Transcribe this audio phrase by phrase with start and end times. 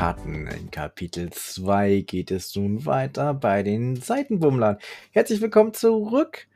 [0.00, 0.46] Schatten.
[0.46, 4.78] In Kapitel 2 geht es nun weiter bei den Seitenbummlern.
[5.10, 6.48] Herzlich willkommen zurück.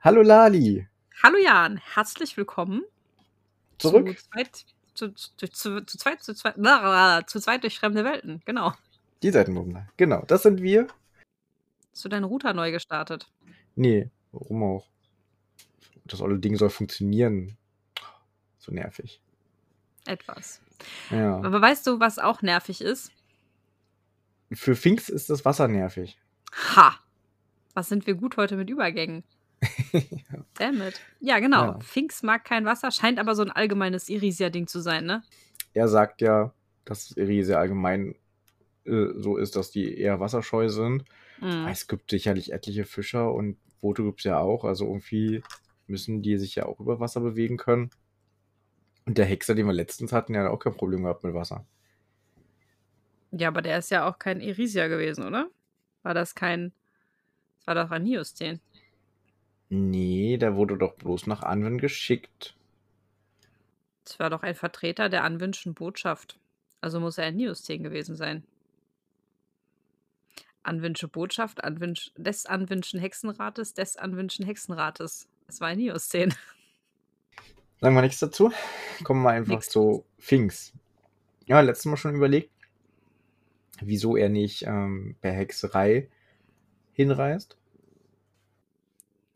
[0.00, 0.88] Hallo Lali.
[1.22, 2.82] Hallo Jan, herzlich willkommen.
[3.76, 4.18] Zurück?
[4.18, 8.40] Zu zweit, zu, zu, zu, zu zweit, zu zweit, na, zu zweit durch fremde Welten,
[8.46, 8.72] genau.
[9.22, 9.90] Die Seitenbummler.
[9.98, 10.86] Genau, das sind wir.
[11.92, 13.30] Hast du deinen Router neu gestartet?
[13.74, 14.88] Nee, warum auch?
[16.06, 17.58] Das olle Ding soll funktionieren.
[18.56, 19.20] So nervig.
[20.06, 20.60] Etwas.
[21.10, 21.36] Ja.
[21.36, 23.10] Aber weißt du, was auch nervig ist?
[24.52, 26.18] Für Finks ist das Wasser nervig.
[26.76, 26.94] Ha!
[27.74, 29.24] Was sind wir gut heute mit Übergängen?
[30.54, 31.00] Damn it.
[31.20, 31.64] Ja, genau.
[31.64, 31.80] Ja.
[31.80, 35.22] Finks mag kein Wasser, scheint aber so ein allgemeines Irisia-Ding zu sein, ne?
[35.74, 36.52] Er sagt ja,
[36.84, 38.14] dass Irese allgemein
[38.84, 41.04] äh, so ist, dass die eher wasserscheu sind.
[41.40, 41.66] Mhm.
[41.68, 44.64] Es gibt sicherlich etliche Fischer und Boote gibt es ja auch.
[44.64, 45.42] Also irgendwie
[45.86, 47.90] müssen die sich ja auch über Wasser bewegen können.
[49.06, 51.64] Und der Hexer, den wir letztens hatten, der hat auch kein Problem gehabt mit Wasser.
[53.30, 55.48] Ja, aber der ist ja auch kein Irisia gewesen, oder?
[56.02, 56.72] War das kein.
[57.58, 58.60] Das war doch ein Nioszen.
[59.68, 62.54] Nee, der wurde doch bloß nach Anwen geschickt.
[64.04, 66.38] Das war doch ein Vertreter der Anwünschen Botschaft.
[66.80, 68.44] Also muss er ein Nioszen gewesen sein.
[70.62, 75.28] Anwünsche Botschaft, Anwünsch, des Anwünschen Hexenrates, des Anwünschen Hexenrates.
[75.48, 76.34] Es war ein Nioszen.
[77.80, 78.52] Sagen wir nichts dazu.
[79.04, 79.68] Kommen wir einfach Nix.
[79.68, 80.72] zu Finks.
[81.44, 82.50] Ja, letztes Mal schon überlegt,
[83.80, 86.08] wieso er nicht ähm, per Hexerei
[86.92, 87.56] hinreist.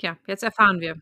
[0.00, 1.00] Ja, jetzt erfahren wir.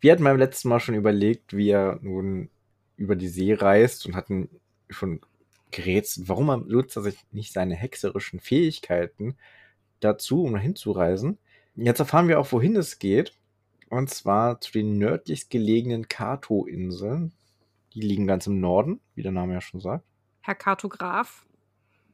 [0.00, 2.50] Wir hatten beim letzten Mal schon überlegt, wie er nun
[2.96, 4.48] über die See reist und hatten
[4.90, 5.20] schon
[5.70, 9.36] gerätselt, warum er nutzt er sich nicht seine hexerischen Fähigkeiten
[10.00, 11.38] dazu, um dahin zu reisen.
[11.74, 13.34] Jetzt erfahren wir auch, wohin es geht.
[13.92, 17.34] Und zwar zu den nördlichst gelegenen Kato-Inseln.
[17.92, 20.06] Die liegen ganz im Norden, wie der Name ja schon sagt.
[20.40, 21.44] Herr Kartograf.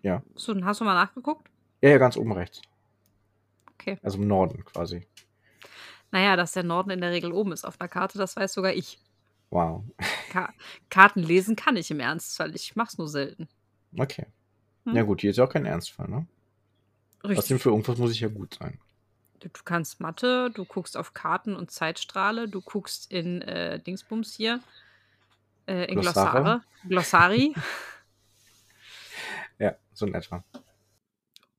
[0.03, 0.25] Ja.
[0.34, 1.49] So, hast du mal nachgeguckt?
[1.81, 2.62] Ja, ja, ganz oben rechts.
[3.75, 3.97] Okay.
[4.03, 5.06] Also im Norden quasi.
[6.11, 8.72] Naja, dass der Norden in der Regel oben ist auf einer Karte, das weiß sogar
[8.72, 8.99] ich.
[9.50, 9.84] Wow.
[10.31, 10.53] Ka
[10.91, 12.56] Karten lesen kann ich im Ernstfall.
[12.56, 13.47] Ich mach's nur selten.
[13.97, 14.27] Okay.
[14.84, 14.97] Hm.
[14.97, 16.27] Ja gut, hier ist ja auch kein Ernstfall, ne?
[17.22, 17.62] Richtig.
[17.62, 18.81] für irgendwas muss ich ja gut sein.
[19.41, 24.60] Du, kannst Mathe, du guckst auf Karten und Zeitstrahle, du guckst in äh, Dingsbums hier,
[25.66, 26.41] äh, in Glossare.
[26.41, 27.54] Glossare, Glossari
[29.59, 30.44] Ja, so in etwa.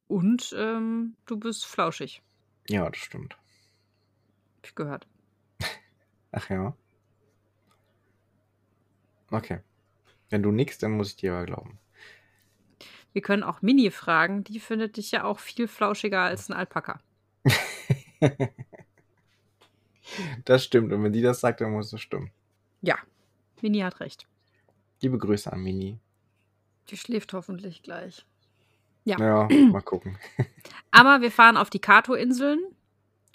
[0.07, 2.21] und ähm, du bist flauschig,
[2.69, 3.37] Ja, das stimmt.
[4.57, 5.07] hab ich gehört.
[6.31, 6.75] Ach ja.
[9.31, 9.59] Okay.
[10.29, 11.79] Wenn du nix, dann muss ich dir aber glauben.
[13.13, 16.99] Wir können auch Mini fragen, die findet dich ja auch viel flauschiger als ein Alpaka.
[20.45, 20.91] Das stimmt.
[20.91, 22.31] Und wenn die das sagt, dann muss es stimmen.
[22.81, 22.97] Ja,
[23.61, 24.27] Mini hat recht.
[25.01, 25.99] Liebe Grüße an Mini.
[26.89, 28.25] Die schläft hoffentlich gleich.
[29.05, 29.17] Ja.
[29.19, 30.17] Ja, mal gucken.
[30.91, 32.59] Aber wir fahren auf die Kato-Inseln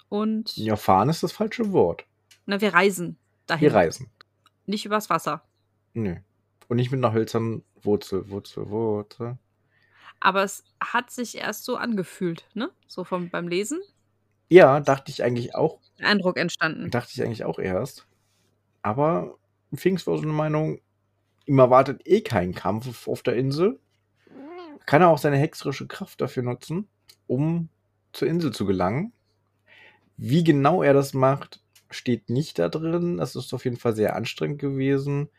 [0.09, 2.05] und Ja, fahren ist das falsche Wort.
[2.45, 3.61] na, wir reisen dahin.
[3.61, 4.09] Wir reisen.
[4.65, 5.43] Nicht übers Wasser.
[5.93, 6.17] Nö.
[6.67, 9.37] Und nicht mit einer hölzernen Wurzel, Wurzel, Wurzel.
[10.19, 12.71] Aber es hat sich erst so angefühlt, ne?
[12.87, 13.79] So vom, beim Lesen.
[14.49, 16.91] Ja, dachte ich eigentlich auch, Eindruck entstanden.
[16.91, 18.07] dachte ich eigentlich auch erst.
[18.81, 19.37] Aber
[19.73, 20.79] Finks war so eine Meinung,
[21.45, 23.79] ihm erwartet eh kein Kampf auf der Insel.
[24.85, 26.87] Kann er auch seine hexerische Kraft dafür nutzen,
[27.27, 27.69] um
[28.13, 29.13] zur Insel zu gelangen.
[30.17, 33.17] Wie genau er das macht, steht nicht da drin.
[33.17, 35.29] Das ist auf jeden Fall sehr anstrengend gewesen.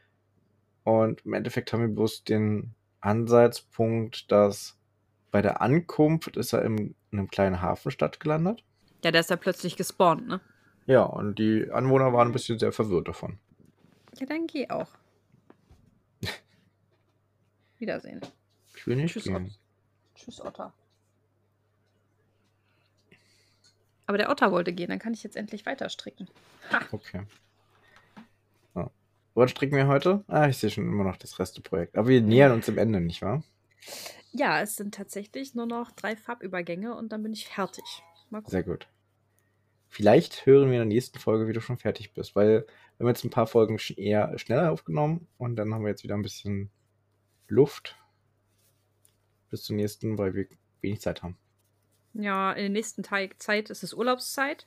[0.85, 4.77] Und im Endeffekt haben wir bloß den Ansatzpunkt, dass
[5.31, 8.65] bei der Ankunft ist er in einem kleinen Hafenstadt gelandet.
[9.05, 10.41] Ja, der ist ja plötzlich gespawnt, ne?
[10.87, 13.39] Ja, und die Anwohner waren ein bisschen sehr verwirrt davon.
[14.19, 14.89] Ja, dann geh auch.
[17.79, 18.21] Wiedersehen.
[18.77, 19.47] Ich will nicht Tschüss, gehen.
[19.47, 19.59] Ott.
[20.15, 20.73] Tschüss, Otter.
[24.07, 26.29] Aber der Otter wollte gehen, dann kann ich jetzt endlich weiter stricken.
[26.73, 26.81] Ha!
[26.93, 27.23] Okay.
[28.75, 28.91] So.
[29.35, 30.25] Was stricken wir heute?
[30.29, 31.99] Ah, ich sehe schon immer noch das Resteprojekt.
[31.99, 33.43] Aber wir nähern uns dem Ende, nicht wahr?
[34.33, 37.85] Ja, es sind tatsächlich nur noch drei Farbübergänge und dann bin ich fertig.
[38.31, 38.51] Mal gucken.
[38.51, 38.87] Sehr gut.
[39.97, 42.67] Vielleicht hören wir in der nächsten Folge, wie du schon fertig bist, weil
[42.99, 46.17] wir haben jetzt ein paar Folgen eher schneller aufgenommen und dann haben wir jetzt wieder
[46.17, 46.69] ein bisschen
[47.49, 47.97] Luft
[49.49, 50.49] bis zum nächsten, weil wir
[50.83, 51.39] wenig Zeit haben.
[52.13, 54.67] Ja, in der nächsten Zeit ist es Urlaubszeit.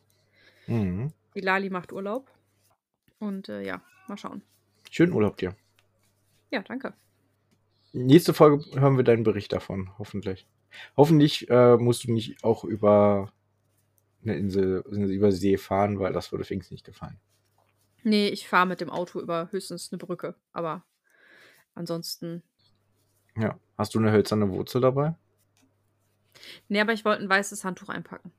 [0.65, 1.13] Mhm.
[1.35, 2.27] Die Lali macht Urlaub.
[3.19, 4.41] Und äh, ja, mal schauen.
[4.89, 5.55] Schönen Urlaub dir.
[6.49, 6.93] Ja, danke.
[7.93, 10.47] Nächste Folge hören wir deinen Bericht davon, hoffentlich.
[10.97, 13.31] Hoffentlich äh, musst du nicht auch über
[14.23, 17.19] eine Insel, über See fahren, weil das würde Finks nicht gefallen.
[18.03, 20.35] Nee, ich fahre mit dem Auto über höchstens eine Brücke.
[20.53, 20.85] Aber
[21.75, 22.43] ansonsten,
[23.35, 23.57] Ja.
[23.77, 25.15] Hast du eine hölzerne Wurzel dabei?
[26.67, 28.31] Nee, aber ich wollte ein weißes Handtuch einpacken.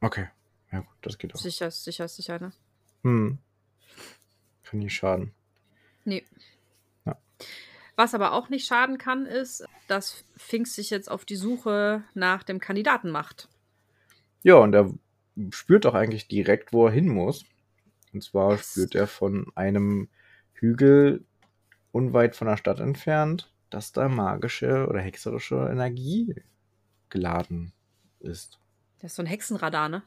[0.00, 0.28] Okay.
[0.72, 1.38] Ja, gut, das geht auch.
[1.40, 2.52] Sicher, sicher, sicher, ne?
[3.02, 3.38] Hm.
[4.62, 5.32] Kann nicht schaden.
[6.04, 6.24] Nee.
[7.06, 7.18] Ja.
[7.96, 12.42] Was aber auch nicht schaden kann, ist, dass Finks sich jetzt auf die Suche nach
[12.42, 13.48] dem Kandidaten macht.
[14.42, 14.92] Ja, und er
[15.50, 17.44] spürt auch eigentlich direkt, wo er hin muss.
[18.12, 20.08] Und zwar spürt er von einem
[20.54, 21.24] Hügel
[21.92, 26.34] unweit von der Stadt entfernt, dass da magische oder hexerische Energie
[27.08, 27.72] geladen
[28.20, 28.58] ist.
[29.00, 30.02] Das ist so ein Hexenradar, ne?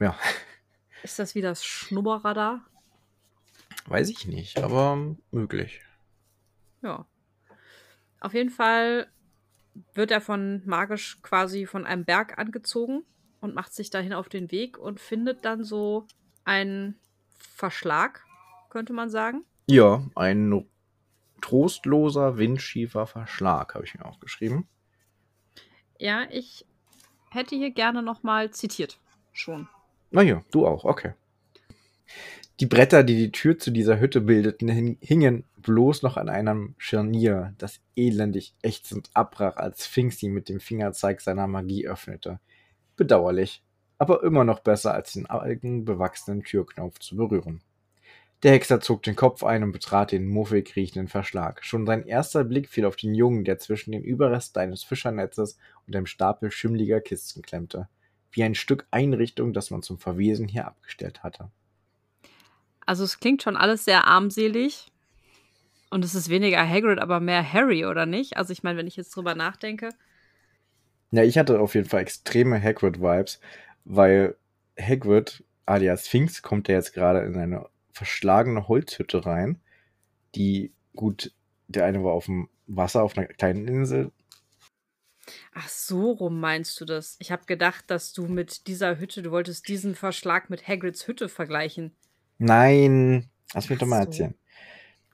[0.00, 0.16] Ja,
[1.04, 2.64] Ist das wie das Schnubberradar?
[3.86, 5.82] weiß ich nicht, aber möglich.
[6.80, 7.06] Ja.
[8.20, 9.06] Auf jeden Fall
[9.92, 13.04] wird er von magisch quasi von einem Berg angezogen
[13.44, 16.06] und macht sich dahin auf den Weg und findet dann so
[16.44, 16.98] einen
[17.36, 18.24] Verschlag,
[18.70, 19.44] könnte man sagen.
[19.66, 20.64] Ja, ein
[21.42, 24.66] trostloser, windschiefer Verschlag, habe ich mir aufgeschrieben.
[25.98, 26.64] Ja, ich
[27.30, 28.98] hätte hier gerne nochmal zitiert.
[29.32, 29.68] Schon.
[30.10, 31.12] Na ja, du auch, okay.
[32.60, 36.74] Die Bretter, die die Tür zu dieser Hütte bildeten, hin- hingen bloß noch an einem
[36.78, 42.38] Scharnier, das elendig ächzend abbrach, als Sphinx sie mit dem Fingerzeig seiner Magie öffnete.
[42.96, 43.62] Bedauerlich,
[43.98, 47.62] aber immer noch besser, als den alten, bewachsenen Türknopf zu berühren.
[48.44, 51.64] Der Hexer zog den Kopf ein und betrat den muffig riechenden Verschlag.
[51.64, 55.56] Schon sein erster Blick fiel auf den Jungen, der zwischen den Überresten eines Fischernetzes
[55.86, 57.88] und einem Stapel schimmliger Kisten klemmte.
[58.32, 61.50] Wie ein Stück Einrichtung, das man zum Verwesen hier abgestellt hatte.
[62.84, 64.92] Also es klingt schon alles sehr armselig.
[65.88, 68.36] Und es ist weniger Hagrid, aber mehr Harry, oder nicht?
[68.36, 69.88] Also ich meine, wenn ich jetzt drüber nachdenke.
[71.14, 73.38] Ja, ich hatte auf jeden Fall extreme Hagrid-Vibes,
[73.84, 74.36] weil
[74.76, 79.60] Hagrid, alias Sphinx, kommt ja jetzt gerade in eine verschlagene Holzhütte rein,
[80.34, 81.32] die, gut,
[81.68, 84.10] der eine war auf dem Wasser, auf einer kleinen Insel.
[85.52, 87.14] Ach, so rum meinst du das.
[87.20, 91.28] Ich habe gedacht, dass du mit dieser Hütte, du wolltest diesen Verschlag mit Hagrids Hütte
[91.28, 91.94] vergleichen.
[92.38, 94.06] Nein, lass mich Ach doch mal so.
[94.06, 94.34] erzählen.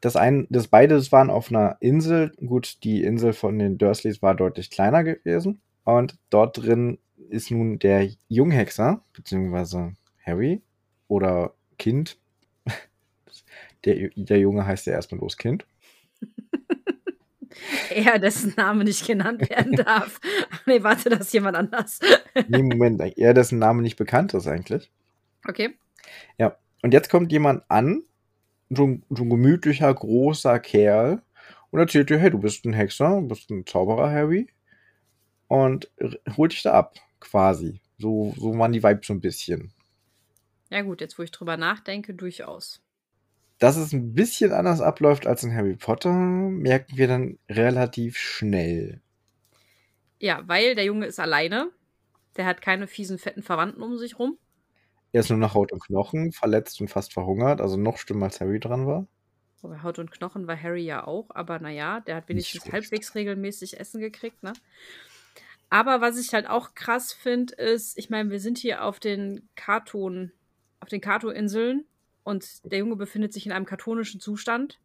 [0.01, 2.33] Das ein, das beides waren auf einer Insel.
[2.39, 5.61] Gut, die Insel von den Dursleys war deutlich kleiner gewesen.
[5.99, 6.99] Und dort drin
[7.29, 9.95] ist nun der Junghexer, beziehungsweise
[10.25, 10.63] Harry
[11.09, 12.19] oder Kind.
[13.87, 15.65] Der, der Junge heißt ja erstmal bloß Kind.
[17.91, 20.21] Er, dessen Name nicht genannt werden darf.
[20.67, 21.99] Nee, warte, das ist jemand anders.
[22.47, 24.91] Nee, Moment, er, dessen Name nicht bekannt ist eigentlich.
[25.47, 25.75] Okay.
[26.83, 28.03] Und jetzt kommt jemand an,
[28.71, 31.23] so ein, so ein gemütlicher, großer Kerl,
[31.71, 34.49] und erzählt dir, hey, du bist ein Hexer, du bist ein Zauberer, Harry.
[35.51, 35.91] Und
[36.37, 37.81] holt dich da ab, quasi.
[37.99, 39.73] So, so waren die Vibes so ein bisschen.
[40.71, 42.81] Ja gut, jetzt wo ich drüber nachdenke, durchaus.
[43.59, 49.01] Dass es ein bisschen anders abläuft als in Harry Potter, merken wir dann relativ schnell.
[50.21, 51.73] Ja, weil der Junge ist alleine.
[52.37, 54.39] Der hat keine fiesen, fetten Verwandten um sich rum.
[55.11, 58.41] Er ist nur nach Haut und Knochen, verletzt und fast verhungert, also noch schlimmer als
[58.41, 59.09] Harry dran war.
[59.63, 63.81] Wobei Haut und Knochen war Harry ja auch, aber naja, der hat wenigstens halbwegs regelmäßig
[63.81, 64.53] Essen gekriegt, ne?
[65.71, 69.49] Aber was ich halt auch krass finde, ist, ich meine, wir sind hier auf den
[69.55, 70.33] Karton,
[70.81, 71.85] auf den Kato-Inseln
[72.25, 74.81] und der Junge befindet sich in einem kartonischen Zustand.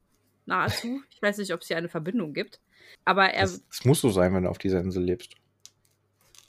[0.46, 1.02] Nahezu.
[1.10, 2.60] Ich weiß nicht, ob es hier eine Verbindung gibt.
[3.04, 5.34] Aber er, Das, das muss so sein, wenn du auf dieser Insel lebst.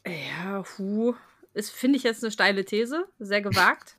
[0.07, 1.15] ja, hu,
[1.55, 3.97] ist, finde ich jetzt eine steile These, sehr gewagt.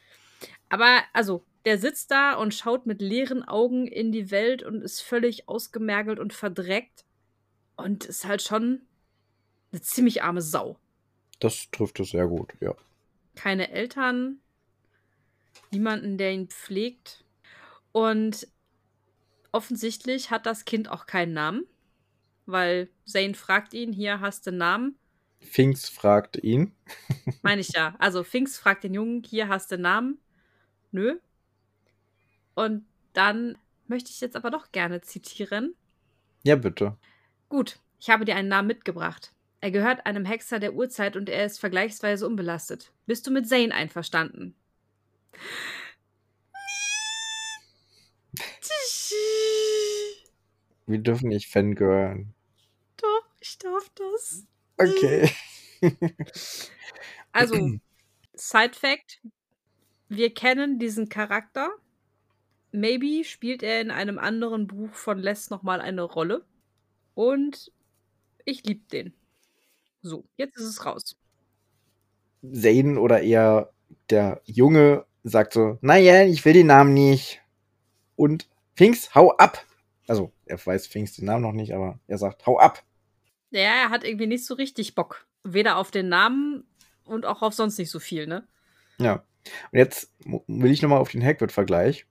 [0.68, 5.00] Aber, also, der sitzt da und schaut mit leeren Augen in die Welt und ist
[5.00, 7.04] völlig ausgemergelt und verdreckt.
[7.76, 8.82] Und ist halt schon
[9.74, 10.78] eine ziemlich arme Sau.
[11.40, 12.74] Das trifft es sehr gut, ja.
[13.34, 14.38] Keine Eltern,
[15.72, 17.24] niemanden, der ihn pflegt.
[17.90, 18.46] Und
[19.50, 21.64] offensichtlich hat das Kind auch keinen Namen,
[22.46, 24.98] weil Zane fragt ihn, hier hast du einen Namen.
[25.40, 26.72] Finks fragt ihn.
[27.42, 27.96] Meine ich ja.
[27.98, 30.18] Also Finks fragt den Jungen, hier hast du einen Namen.
[30.92, 31.18] Nö.
[32.54, 35.74] Und dann möchte ich jetzt aber doch gerne zitieren.
[36.44, 36.96] Ja, bitte.
[37.48, 39.33] Gut, ich habe dir einen Namen mitgebracht.
[39.64, 42.92] Er gehört einem Hexer der Urzeit und er ist vergleichsweise unbelastet.
[43.06, 44.54] Bist du mit Zane einverstanden?
[50.86, 52.34] Wir dürfen nicht fangirlen.
[52.98, 54.44] Doch, ich darf das.
[54.76, 55.30] Okay.
[57.32, 57.56] Also,
[58.34, 59.22] Side Fact:
[60.10, 61.70] Wir kennen diesen Charakter.
[62.70, 66.44] Maybe spielt er in einem anderen Buch von Les nochmal eine Rolle.
[67.14, 67.72] Und
[68.44, 69.14] ich lieb den.
[70.04, 71.16] So, jetzt ist es raus.
[72.42, 73.72] Zane oder eher
[74.10, 77.40] der Junge sagt so, naja, ich will den Namen nicht.
[78.14, 79.64] Und Finks, hau ab.
[80.06, 82.84] Also er weiß Pfingst den Namen noch nicht, aber er sagt, hau ab.
[83.50, 85.26] Ja, er hat irgendwie nicht so richtig Bock.
[85.42, 86.64] Weder auf den Namen
[87.04, 88.46] und auch auf sonst nicht so viel, ne?
[88.98, 89.24] Ja.
[89.72, 90.12] Und jetzt
[90.46, 92.06] will ich nochmal auf den Hagrid-Vergleich.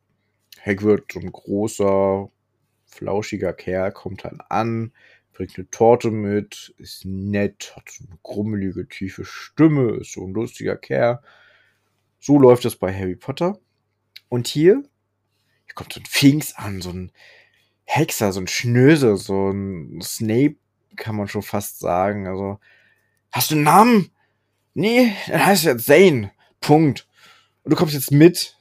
[0.65, 2.27] Hagrid, so ein großer,
[2.87, 4.93] flauschiger Kerl, kommt dann an,
[5.33, 10.33] bringt eine Torte mit, ist nett, hat so eine grummelige, tiefe Stimme, ist so ein
[10.33, 11.21] lustiger Kerl.
[12.19, 13.59] So läuft es bei Harry Potter.
[14.29, 14.83] Und hier,
[15.65, 17.11] hier kommt so ein Finks an, so ein
[17.83, 20.55] Hexer, so ein Schnöse, so ein Snape,
[20.95, 22.27] kann man schon fast sagen.
[22.27, 22.59] Also,
[23.31, 24.11] hast du einen Namen?
[24.73, 26.31] Nee, dann heißt er jetzt Zane.
[26.61, 27.07] Punkt.
[27.63, 28.57] Und du kommst jetzt mit.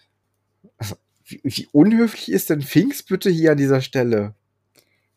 [0.77, 4.35] Also, wie, wie unhöflich ist denn Finks bitte hier an dieser Stelle?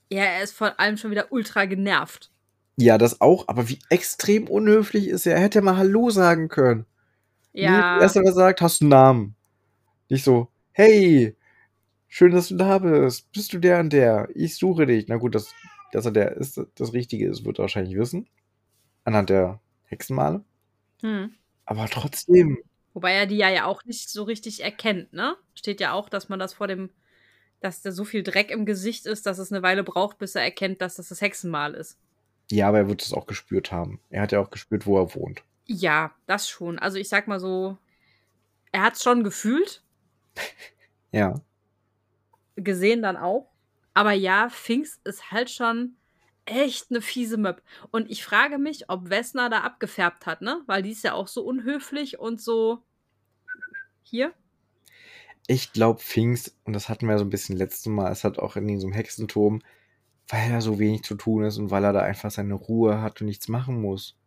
[0.09, 2.31] Ja, er ist vor allem schon wieder ultra genervt.
[2.77, 5.35] Ja, das auch, aber wie extrem unhöflich ist er.
[5.35, 6.85] Er hätte mal Hallo sagen können.
[7.53, 7.97] Ja.
[7.97, 9.35] Nee, erst aber sagt, hast du einen Namen.
[10.09, 11.35] Nicht so, hey,
[12.07, 13.31] schön, dass du da bist.
[13.31, 14.27] Bist du der und der?
[14.35, 15.07] Ich suche dich.
[15.07, 15.53] Na gut, dass,
[15.93, 18.27] dass er der ist, das Richtige ist, wird er wahrscheinlich wissen.
[19.05, 20.43] Anhand der Hexenmale.
[21.01, 21.33] Hm.
[21.65, 22.57] Aber trotzdem.
[22.93, 25.35] Wobei er die ja, ja auch nicht so richtig erkennt, ne?
[25.53, 26.89] Steht ja auch, dass man das vor dem,
[27.65, 30.43] dass da so viel Dreck im Gesicht ist, dass es eine Weile braucht, bis er
[30.43, 31.97] erkennt, dass das das Hexenmal ist.
[32.51, 33.99] Ja, aber er wird es auch gespürt haben.
[34.09, 35.43] Er hat ja auch gespürt, wo er wohnt.
[35.65, 36.77] Ja, das schon.
[36.77, 37.77] Also ich sag mal so,
[38.71, 39.83] er hat es schon gefühlt.
[41.11, 41.41] ja.
[42.55, 43.51] Gesehen dann auch.
[43.95, 45.95] Aber ja, Finks ist halt schon
[46.45, 47.63] echt eine fiese Möb.
[47.89, 50.61] Und ich frage mich, ob Wessner da abgefärbt hat, ne?
[50.67, 52.83] Weil die ist ja auch so unhöflich und so.
[54.03, 54.33] Hier?
[55.47, 58.55] Ich glaube, Finks, und das hatten wir so ein bisschen letztes Mal, es hat auch
[58.55, 59.61] in diesem Hexenturm,
[60.27, 63.21] weil er so wenig zu tun ist und weil er da einfach seine Ruhe hat
[63.21, 64.17] und nichts machen muss.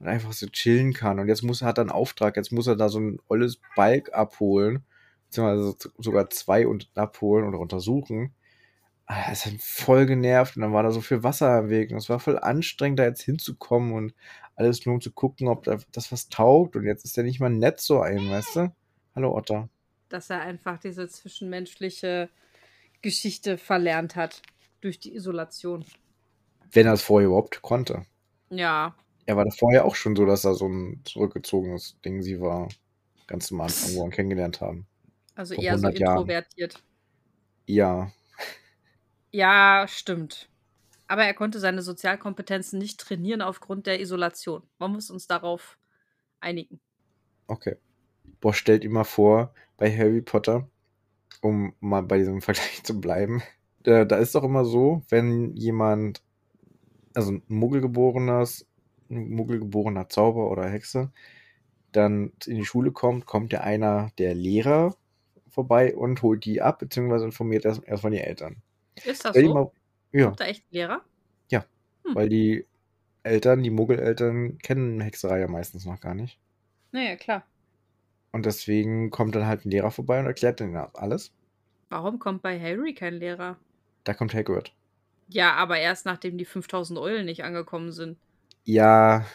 [0.00, 1.20] Und einfach so chillen kann.
[1.20, 3.60] Und jetzt muss er hat er einen Auftrag, jetzt muss er da so ein olles
[3.76, 4.84] Balk abholen,
[5.26, 8.34] beziehungsweise sogar zwei und abholen oder untersuchen.
[9.06, 11.90] Ah, er ist halt voll genervt und dann war da so viel Wasser am Weg
[11.92, 14.14] und es war voll anstrengend, da jetzt hinzukommen und
[14.56, 16.76] alles nur um zu gucken, ob das was taugt.
[16.76, 18.72] Und jetzt ist er nicht mal nett so ein, weißt du?
[19.14, 19.68] Hallo Otter.
[20.10, 22.28] Dass er einfach diese zwischenmenschliche
[23.00, 24.42] Geschichte verlernt hat
[24.82, 25.86] durch die Isolation.
[26.70, 28.04] Wenn er es vorher überhaupt konnte.
[28.50, 28.94] Ja.
[29.26, 32.68] Er war da vorher auch schon so, dass er so ein zurückgezogenes Ding sie war.
[33.26, 34.86] Ganz normal irgendwo kennengelernt haben.
[35.34, 36.74] Also Vor eher so introvertiert.
[36.74, 36.82] Jahren.
[37.66, 38.12] Ja.
[39.30, 40.48] Ja, stimmt.
[41.06, 44.62] Aber er konnte seine Sozialkompetenzen nicht trainieren aufgrund der Isolation.
[44.78, 45.78] Man muss uns darauf
[46.40, 46.80] einigen.
[47.46, 47.76] Okay.
[48.40, 50.68] Boah, stellt ihm mal vor, bei Harry Potter,
[51.40, 53.42] um mal bei diesem Vergleich zu bleiben,
[53.82, 56.22] da, da ist doch immer so, wenn jemand,
[57.14, 58.66] also ein Muggelgeborenes,
[59.10, 61.10] ein Muggelgeborener Zauber oder Hexe,
[61.92, 64.94] dann in die Schule kommt, kommt ja einer der Lehrer
[65.48, 68.56] vorbei und holt die ab, beziehungsweise informiert erst, erst von die Eltern.
[69.04, 69.54] Ist das so?
[69.54, 69.70] Mal,
[70.12, 70.26] ja.
[70.26, 71.00] Kommt da echt Lehrer?
[71.50, 71.64] Ja,
[72.04, 72.14] hm.
[72.14, 72.66] weil die
[73.22, 76.38] Eltern, die Muggeleltern, kennen Hexerei ja meistens noch gar nicht.
[76.92, 77.44] Naja, klar.
[78.32, 81.32] Und deswegen kommt dann halt ein Lehrer vorbei und erklärt denen alles.
[81.88, 83.56] Warum kommt bei Harry kein Lehrer?
[84.04, 84.72] Da kommt Hagrid.
[85.28, 88.18] Ja, aber erst nachdem die 5000 Eulen nicht angekommen sind.
[88.64, 89.26] Ja,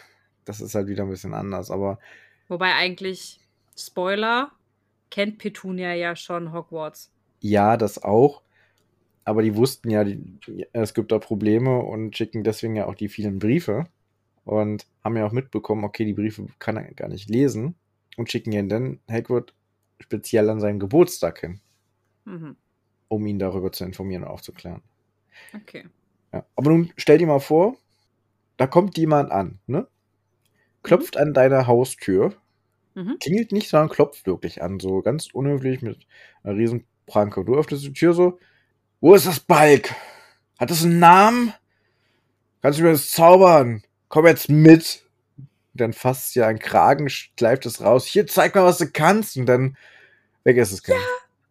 [0.46, 2.00] das ist halt wieder ein bisschen anders, aber.
[2.48, 3.40] Wobei eigentlich,
[3.78, 4.52] Spoiler,
[5.10, 7.12] kennt Petunia ja schon Hogwarts.
[7.40, 8.42] Ja, das auch.
[9.24, 10.40] Aber die wussten ja, die,
[10.72, 13.86] es gibt da Probleme und schicken deswegen ja auch die vielen Briefe.
[14.44, 17.76] Und haben ja auch mitbekommen, okay, die Briefe kann er gar nicht lesen.
[18.18, 19.54] Und schicken ihn dann Hagrid
[20.00, 21.60] speziell an seinen Geburtstag hin.
[22.26, 22.56] Mhm
[23.08, 24.82] um ihn darüber zu informieren und aufzuklären.
[25.54, 25.86] Okay.
[26.34, 26.46] Ja.
[26.56, 27.78] Aber nun stell dir mal vor,
[28.58, 29.88] da kommt jemand an, ne?
[30.84, 31.22] Klopft mhm.
[31.22, 32.36] an deiner Haustür,
[32.94, 33.18] mhm.
[33.20, 36.06] klingelt nicht, sondern klopft wirklich an, so ganz unhöflich mit
[36.44, 37.44] einer riesen Pranke.
[37.44, 38.40] Du öffnest die Tür so,
[39.02, 39.94] wo ist das Balk?
[40.60, 41.54] Hat das einen Namen?
[42.62, 43.84] Kannst du mir das zaubern?
[44.10, 45.05] Komm jetzt mit.
[45.76, 48.06] Dann fasst ja ein Kragen, schleift es raus.
[48.06, 49.38] Hier, zeig mal, was du kannst.
[49.38, 49.78] Und dann
[50.44, 50.86] weg ist es.
[50.86, 50.96] Ja,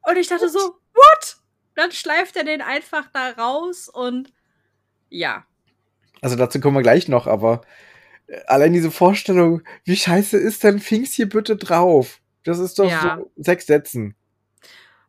[0.02, 0.58] und ich dachte so,
[0.94, 1.36] what?
[1.74, 4.32] dann schleift er den einfach da raus und
[5.10, 5.44] ja.
[6.20, 7.62] Also dazu kommen wir gleich noch, aber
[8.26, 12.20] äh, allein diese Vorstellung, wie scheiße ist denn Finks hier bitte drauf?
[12.44, 13.18] Das ist doch ja.
[13.18, 14.14] so sechs Sätzen.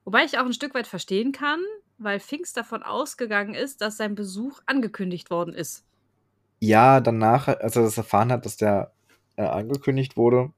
[0.04, 1.60] Wobei ich auch ein Stück weit verstehen kann,
[1.98, 5.86] weil Finks davon ausgegangen ist, dass sein Besuch angekündigt worden ist.
[6.60, 8.94] Ja, danach, als er das erfahren hat, dass der
[9.38, 10.52] äh, angekündigt wurde.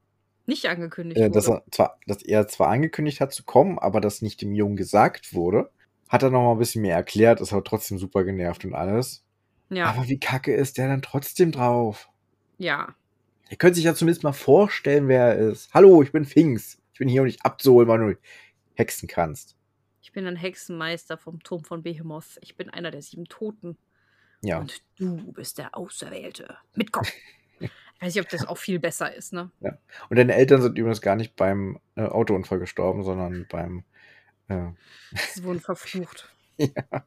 [0.45, 1.31] Nicht angekündigt äh, wurde.
[1.31, 4.75] Dass er, zwar, dass er zwar angekündigt hat zu kommen, aber dass nicht dem Jungen
[4.75, 5.69] gesagt wurde.
[6.09, 9.25] Hat er noch mal ein bisschen mehr erklärt, ist aber trotzdem super genervt und alles.
[9.69, 9.87] Ja.
[9.87, 12.09] Aber wie kacke ist der dann trotzdem drauf?
[12.57, 12.95] Ja.
[13.49, 15.73] Ihr könnt sich ja zumindest mal vorstellen, wer er ist.
[15.73, 16.81] Hallo, ich bin Finks.
[16.93, 18.17] Ich bin hier, um dich abzuholen, weil du
[18.75, 19.55] hexen kannst.
[20.01, 22.37] Ich bin ein Hexenmeister vom Turm von Behemoth.
[22.41, 23.77] Ich bin einer der sieben Toten.
[24.41, 24.59] Ja.
[24.59, 26.57] Und du bist der Auserwählte.
[26.75, 27.09] Mitkommen.
[27.97, 29.49] ich weiß nicht, ob das auch viel besser ist, ne?
[29.59, 29.77] Ja.
[30.09, 33.83] Und deine Eltern sind übrigens gar nicht beim äh, Autounfall gestorben, sondern beim.
[34.47, 34.67] Äh,
[35.33, 36.31] Sie wurden verflucht.
[36.57, 37.05] ja.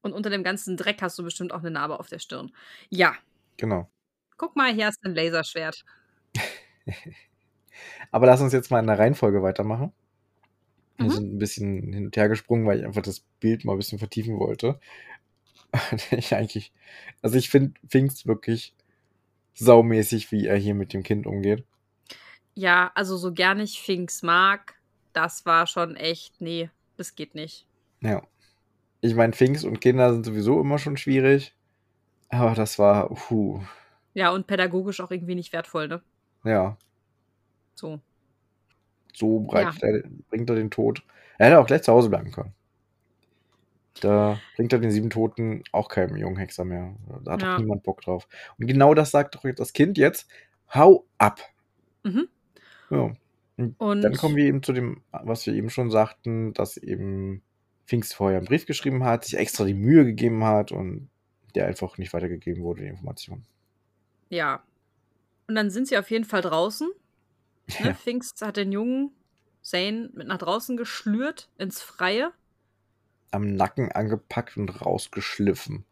[0.00, 2.52] Und unter dem ganzen Dreck hast du bestimmt auch eine Narbe auf der Stirn.
[2.88, 3.14] Ja.
[3.58, 3.88] Genau.
[4.38, 5.84] Guck mal, hier hast du ein Laserschwert.
[8.10, 9.92] Aber lass uns jetzt mal in der Reihenfolge weitermachen.
[10.96, 11.10] Wir Mhm.
[11.10, 13.98] sind ein bisschen hin und her gesprungen, weil ich einfach das Bild mal ein bisschen
[13.98, 14.80] vertiefen wollte.
[16.10, 16.72] Ich eigentlich,
[17.22, 18.74] also ich finde Pfingst wirklich
[19.54, 21.64] saumäßig, wie er hier mit dem Kind umgeht.
[22.54, 24.74] Ja, also so gern ich Finks mag,
[25.12, 27.66] das war schon echt, nee, das geht nicht.
[28.00, 28.22] Ja.
[29.00, 31.54] Ich meine, Pfingst und Kinder sind sowieso immer schon schwierig.
[32.28, 33.62] Aber das war, puh,
[34.14, 36.02] Ja, und pädagogisch auch irgendwie nicht wertvoll, ne?
[36.44, 36.76] ja,
[37.74, 38.00] So.
[39.14, 41.02] so breit er, bringt er den Tod.
[41.38, 42.54] Er hätte auch gleich zu Hause bleiben können.
[44.00, 46.94] Da bringt er den sieben Toten auch keinem jungen Hexer mehr.
[47.24, 47.52] Da hat Ja.
[47.54, 48.26] doch niemand Bock drauf.
[48.58, 50.28] Und genau das sagt doch das Kind jetzt.
[50.74, 51.40] Hau ab.
[52.02, 52.28] Mhm.
[52.90, 53.14] Ja.
[53.58, 57.42] Und Und dann kommen wir eben zu dem, was wir eben schon sagten, dass eben
[57.86, 61.10] Pfingst vorher einen Brief geschrieben hat, sich extra die Mühe gegeben hat und
[61.54, 63.44] der einfach nicht weitergegeben wurde, die Information.
[64.30, 64.62] ja.
[65.48, 66.88] Und dann sind sie auf jeden Fall draußen.
[67.80, 67.88] Ne?
[67.88, 67.94] Ja.
[67.94, 69.10] Pfingst hat den Jungen
[69.60, 72.32] Zane mit nach draußen geschlürt, ins Freie.
[73.32, 75.84] Am Nacken angepackt und rausgeschliffen.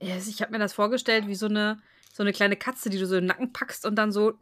[0.00, 1.80] Ja, Ich habe mir das vorgestellt wie so eine,
[2.12, 4.32] so eine kleine Katze, die du so im Nacken packst und dann so,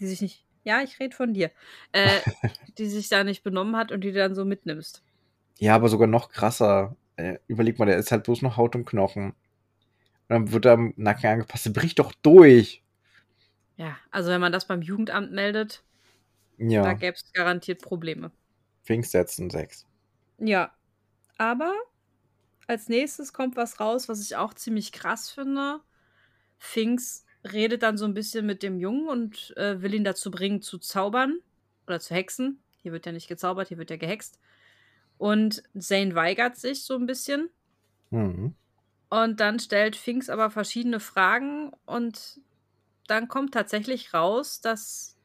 [0.00, 1.50] die sich nicht, ja, ich rede von dir,
[1.92, 2.22] äh,
[2.78, 5.02] die sich da nicht benommen hat und die du dann so mitnimmst.
[5.58, 6.96] Ja, aber sogar noch krasser.
[7.16, 9.30] Äh, überleg mal, der ist halt bloß noch Haut und Knochen.
[9.30, 9.34] Und
[10.28, 11.66] dann wird er am Nacken angepasst.
[11.66, 12.82] Der bricht doch durch.
[13.76, 15.82] Ja, also wenn man das beim Jugendamt meldet,
[16.82, 18.32] da Ja, gäbe es garantiert Probleme.
[18.82, 19.86] Pfingst setzen sechs.
[20.38, 20.72] Ja,
[21.38, 21.72] aber
[22.66, 25.80] als nächstes kommt was raus, was ich auch ziemlich krass finde.
[26.58, 30.60] Finks redet dann so ein bisschen mit dem Jungen und äh, will ihn dazu bringen,
[30.60, 31.38] zu zaubern
[31.86, 32.60] oder zu hexen.
[32.82, 34.38] Hier wird ja nicht gezaubert, hier wird ja gehext.
[35.16, 37.48] Und Zane weigert sich so ein bisschen.
[38.10, 38.54] Mhm.
[39.08, 42.40] Und dann stellt Finks aber verschiedene Fragen und
[43.06, 45.16] dann kommt tatsächlich raus, dass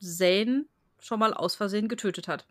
[0.00, 0.64] Zane
[0.98, 2.46] schon mal aus Versehen getötet hat.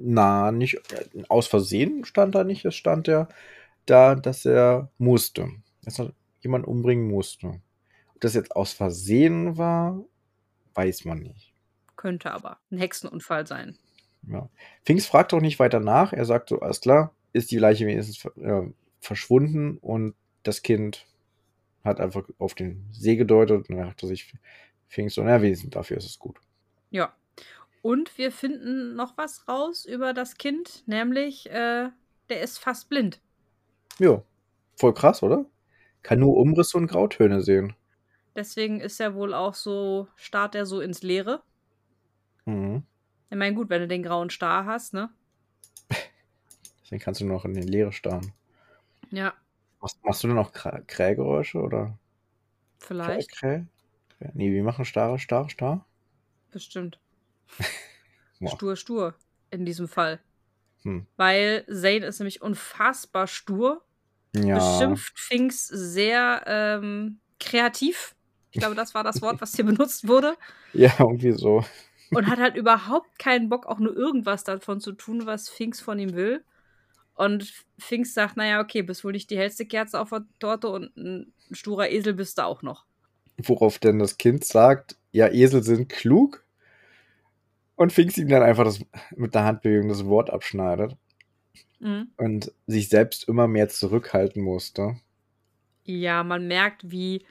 [0.00, 0.80] Na, nicht
[1.28, 2.64] aus Versehen stand da nicht.
[2.64, 3.28] Es stand ja
[3.86, 5.48] da, dass er musste.
[5.84, 7.60] Dass er jemanden umbringen musste.
[8.14, 10.04] Ob das jetzt aus Versehen war,
[10.74, 11.52] weiß man nicht.
[11.96, 13.76] Könnte aber ein Hexenunfall sein.
[14.28, 14.48] Ja.
[14.84, 16.12] Pfingst fragt auch nicht weiter nach.
[16.12, 18.62] Er sagt so, alles klar, ist die Leiche wenigstens äh,
[19.00, 21.06] verschwunden und das Kind
[21.84, 24.32] hat einfach auf den See gedeutet und dann dachte sich
[24.88, 26.38] Pfingst so, na, wenigstens dafür ist es gut.
[26.90, 27.14] Ja.
[27.82, 31.90] Und wir finden noch was raus über das Kind, nämlich äh,
[32.28, 33.20] der ist fast blind.
[33.98, 34.22] Ja,
[34.76, 35.46] voll krass, oder?
[36.02, 37.74] Kann nur Umrisse und Grautöne sehen.
[38.34, 41.42] Deswegen ist er wohl auch so, starrt er so ins Leere.
[42.46, 42.82] Mhm.
[43.30, 45.10] Ich meine, gut, wenn du den grauen Star hast, ne?
[46.82, 48.32] Deswegen kannst du noch in den Leere starren.
[49.10, 49.34] Ja,
[49.80, 51.98] Machst, machst du denn auch Krä- Krähgeräusche oder?
[52.78, 53.32] vielleicht.
[53.32, 53.64] Kräh,
[54.18, 54.28] Kräh?
[54.34, 55.84] Nee, wir machen starre, starre, starr.
[56.52, 57.00] Bestimmt.
[58.56, 59.14] Stur, stur.
[59.50, 60.20] In diesem Fall.
[60.82, 61.06] Hm.
[61.16, 63.84] Weil Zane ist nämlich unfassbar stur.
[64.34, 64.54] Ja.
[64.56, 68.14] Beschimpft Finks sehr ähm, kreativ.
[68.50, 70.36] Ich glaube, das war das Wort, was hier benutzt wurde.
[70.72, 71.64] Ja, irgendwie so.
[72.10, 75.98] und hat halt überhaupt keinen Bock, auch nur irgendwas davon zu tun, was Finks von
[75.98, 76.44] ihm will.
[77.14, 80.96] Und Finks sagt, naja, okay, bist wohl nicht die hellste Kerze auf der Torte und
[80.96, 82.86] ein sturer Esel bist du auch noch.
[83.36, 86.41] Worauf denn das Kind sagt, ja, Esel sind klug.
[87.82, 88.78] Und Finks ihm dann einfach das,
[89.16, 90.96] mit der Handbewegung das Wort abschneidet
[91.80, 92.12] Mhm.
[92.16, 94.96] und sich selbst immer mehr zurückhalten musste.
[95.84, 97.24] Ja, man merkt, wie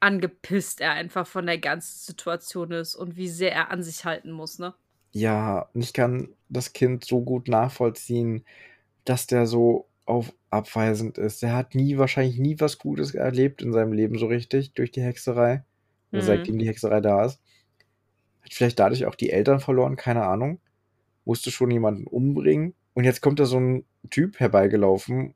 [0.00, 4.32] angepisst er einfach von der ganzen Situation ist und wie sehr er an sich halten
[4.32, 4.74] muss, ne?
[5.12, 8.44] Ja, und ich kann das Kind so gut nachvollziehen,
[9.04, 11.42] dass der so auf abweisend ist.
[11.42, 15.02] Der hat nie, wahrscheinlich nie was Gutes erlebt in seinem Leben so richtig durch die
[15.02, 15.64] Hexerei.
[16.12, 16.20] Mhm.
[16.22, 17.40] seitdem die Hexerei da ist.
[18.44, 20.60] Hat vielleicht dadurch auch die Eltern verloren, keine Ahnung.
[21.24, 22.74] Musste schon jemanden umbringen.
[22.92, 25.34] Und jetzt kommt da so ein Typ herbeigelaufen,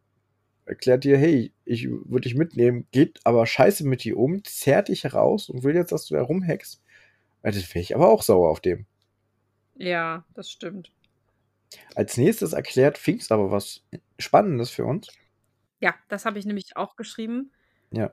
[0.66, 5.04] erklärt dir, hey, ich würde dich mitnehmen, geht aber scheiße mit dir um, zerrt dich
[5.04, 6.82] heraus und will jetzt, dass du da rumhackst.
[7.42, 8.86] Das wäre ich aber auch sauer auf dem.
[9.76, 10.92] Ja, das stimmt.
[11.94, 13.82] Als nächstes erklärt Finks aber was
[14.18, 15.08] Spannendes für uns.
[15.80, 17.52] Ja, das habe ich nämlich auch geschrieben.
[17.90, 18.12] Ja.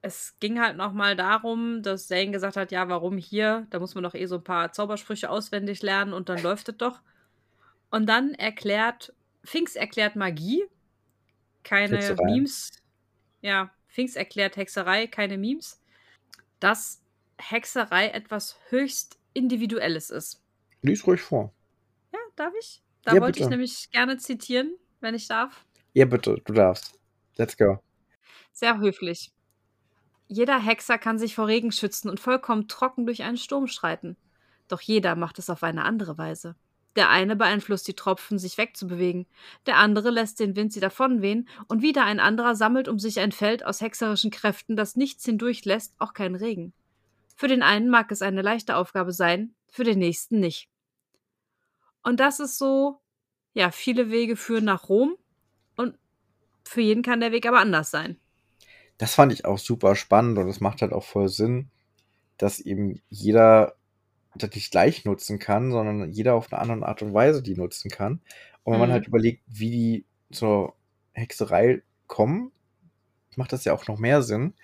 [0.00, 3.66] Es ging halt nochmal darum, dass Zane gesagt hat, ja, warum hier?
[3.70, 6.76] Da muss man doch eh so ein paar Zaubersprüche auswendig lernen und dann läuft es
[6.76, 7.00] doch.
[7.90, 9.12] Und dann erklärt,
[9.44, 10.64] Finks erklärt Magie,
[11.64, 12.32] keine Hexerei.
[12.32, 12.70] Memes.
[13.40, 15.80] Ja, Finks erklärt Hexerei, keine Memes.
[16.60, 17.02] Dass
[17.38, 20.42] Hexerei etwas höchst Individuelles ist.
[20.82, 21.52] Lies ruhig vor.
[22.12, 22.82] Ja, darf ich?
[23.02, 25.64] Da Ja, wollte ich nämlich gerne zitieren, wenn ich darf.
[25.94, 26.98] Ja, bitte, du darfst.
[27.36, 27.78] Let's go.
[28.52, 29.32] Sehr höflich.
[30.28, 34.16] Jeder Hexer kann sich vor Regen schützen und vollkommen trocken durch einen Sturm schreiten.
[34.68, 36.54] Doch jeder macht es auf eine andere Weise.
[36.96, 39.26] Der eine beeinflusst die Tropfen, sich wegzubewegen,
[39.66, 43.32] der andere lässt den Wind sie davonwehen, und wieder ein anderer sammelt um sich ein
[43.32, 46.72] Feld aus hexerischen Kräften, das nichts hindurchlässt, auch kein Regen.
[47.36, 50.68] Für den einen mag es eine leichte Aufgabe sein, für den nächsten nicht.
[52.02, 53.00] Und das ist so,
[53.54, 55.16] ja, viele Wege führen nach Rom
[55.76, 55.96] und
[56.64, 58.18] für jeden kann der Weg aber anders sein.
[58.98, 61.70] Das fand ich auch super spannend und es macht halt auch voll Sinn,
[62.38, 63.74] dass eben jeder
[64.36, 67.90] das nicht gleich nutzen kann, sondern jeder auf eine andere Art und Weise die nutzen
[67.90, 68.20] kann.
[68.64, 68.92] Und wenn man Mhm.
[68.92, 70.74] halt überlegt, wie die zur
[71.12, 72.52] Hexerei kommen,
[73.36, 74.54] macht das ja auch noch mehr Sinn,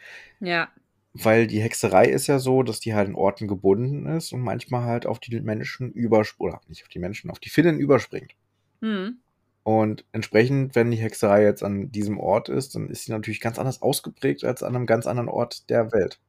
[0.40, 0.72] Ja,
[1.14, 4.84] weil die Hexerei ist ja so, dass die halt in Orten gebunden ist und manchmal
[4.84, 8.34] halt auf die Menschen überspringt, oder nicht auf die Menschen, auf die Finnen überspringt.
[8.82, 9.23] hm.
[9.64, 13.58] Und entsprechend, wenn die Hexerei jetzt an diesem Ort ist, dann ist sie natürlich ganz
[13.58, 16.20] anders ausgeprägt als an einem ganz anderen Ort der Welt.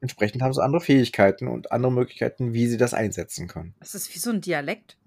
[0.00, 3.74] Entsprechend haben sie andere Fähigkeiten und andere Möglichkeiten, wie sie das einsetzen können.
[3.78, 4.98] Das ist wie so ein Dialekt.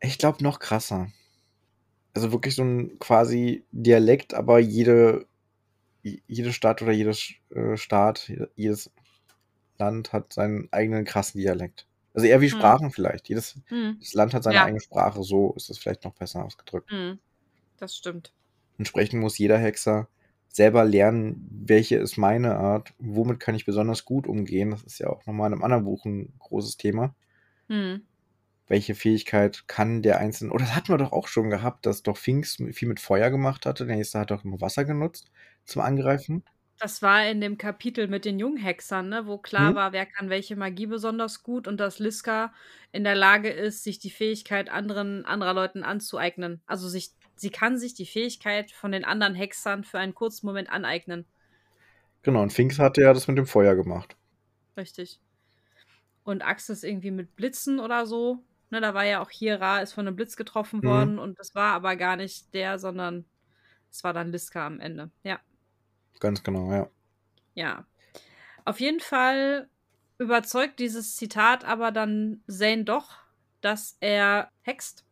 [0.00, 1.08] Ich glaube, noch krasser.
[2.12, 5.26] Also wirklich so ein quasi Dialekt, aber jede,
[6.02, 8.90] jede Stadt oder jedes äh, Staat, jedes
[9.78, 11.87] Land hat seinen eigenen krassen Dialekt.
[12.18, 12.50] Also eher wie Hm.
[12.50, 13.28] Sprachen vielleicht.
[13.28, 13.98] Jedes, Hm.
[14.12, 14.64] Land hat seine Ja.
[14.64, 16.90] eigene Sprache, so ist es vielleicht noch besser ausgedrückt.
[16.90, 17.18] Hm.
[17.78, 18.32] Das stimmt.
[18.78, 20.08] Entsprechend muss jeder Hexer
[20.48, 24.70] selber lernen, welche ist meine Art, womit kann ich besonders gut umgehen.
[24.70, 27.14] Das ist ja auch nochmal in einem anderen Buch ein großes Thema.
[27.70, 28.08] Hm.
[28.70, 32.18] Welche Fähigkeit kann der Einzelne, oder das hatten wir doch auch schon gehabt, dass doch
[32.18, 33.86] Finks viel mit Feuer gemacht hatte.
[33.86, 35.30] Der nächste hat doch nur Wasser genutzt
[35.64, 36.44] zum Angreifen.
[36.80, 39.74] Das war in dem Kapitel mit den Junghexern, ne, wo klar Hm?
[39.74, 42.52] war, wer kann welche Magie besonders gut und dass Liska
[42.92, 46.62] in der Lage ist, sich die Fähigkeit anderen anderer Leuten anzueignen.
[46.66, 50.70] Also sich, sie kann sich die Fähigkeit von den anderen Hexern für einen kurzen Moment
[50.70, 51.26] aneignen.
[52.22, 54.16] Genau, und Finks hatte ja das mit dem Feuer gemacht.
[54.78, 55.20] Richtig.
[56.24, 58.44] Und Axis irgendwie mit Blitzen oder so.
[58.70, 60.84] Ne, da war ja auch hier Ra ist von einem Blitz getroffen Mhm.
[60.84, 63.30] worden und das war aber gar nicht der, sondern
[63.90, 65.10] es war dann Liska am Ende.
[65.24, 65.40] Ja.
[66.20, 66.90] Ganz genau, ja.
[67.54, 67.86] Ja.
[68.64, 69.68] Auf jeden Fall
[70.18, 73.16] überzeugt dieses Zitat aber dann Zane doch,
[73.60, 75.04] dass er hext.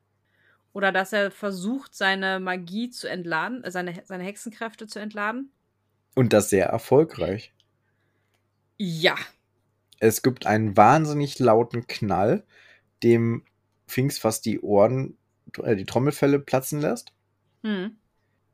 [0.73, 5.51] Oder dass er versucht, seine Magie zu entladen, äh, seine, seine Hexenkräfte zu entladen.
[6.15, 7.55] Und das sehr erfolgreich.
[8.77, 9.17] Ja.
[10.01, 12.45] Es gibt einen wahnsinnig lauten Knall,
[13.03, 13.45] dem
[13.87, 15.17] Finks fast die Ohren,
[15.63, 17.13] äh, die Trommelfälle platzen lässt.
[17.63, 17.97] Hm.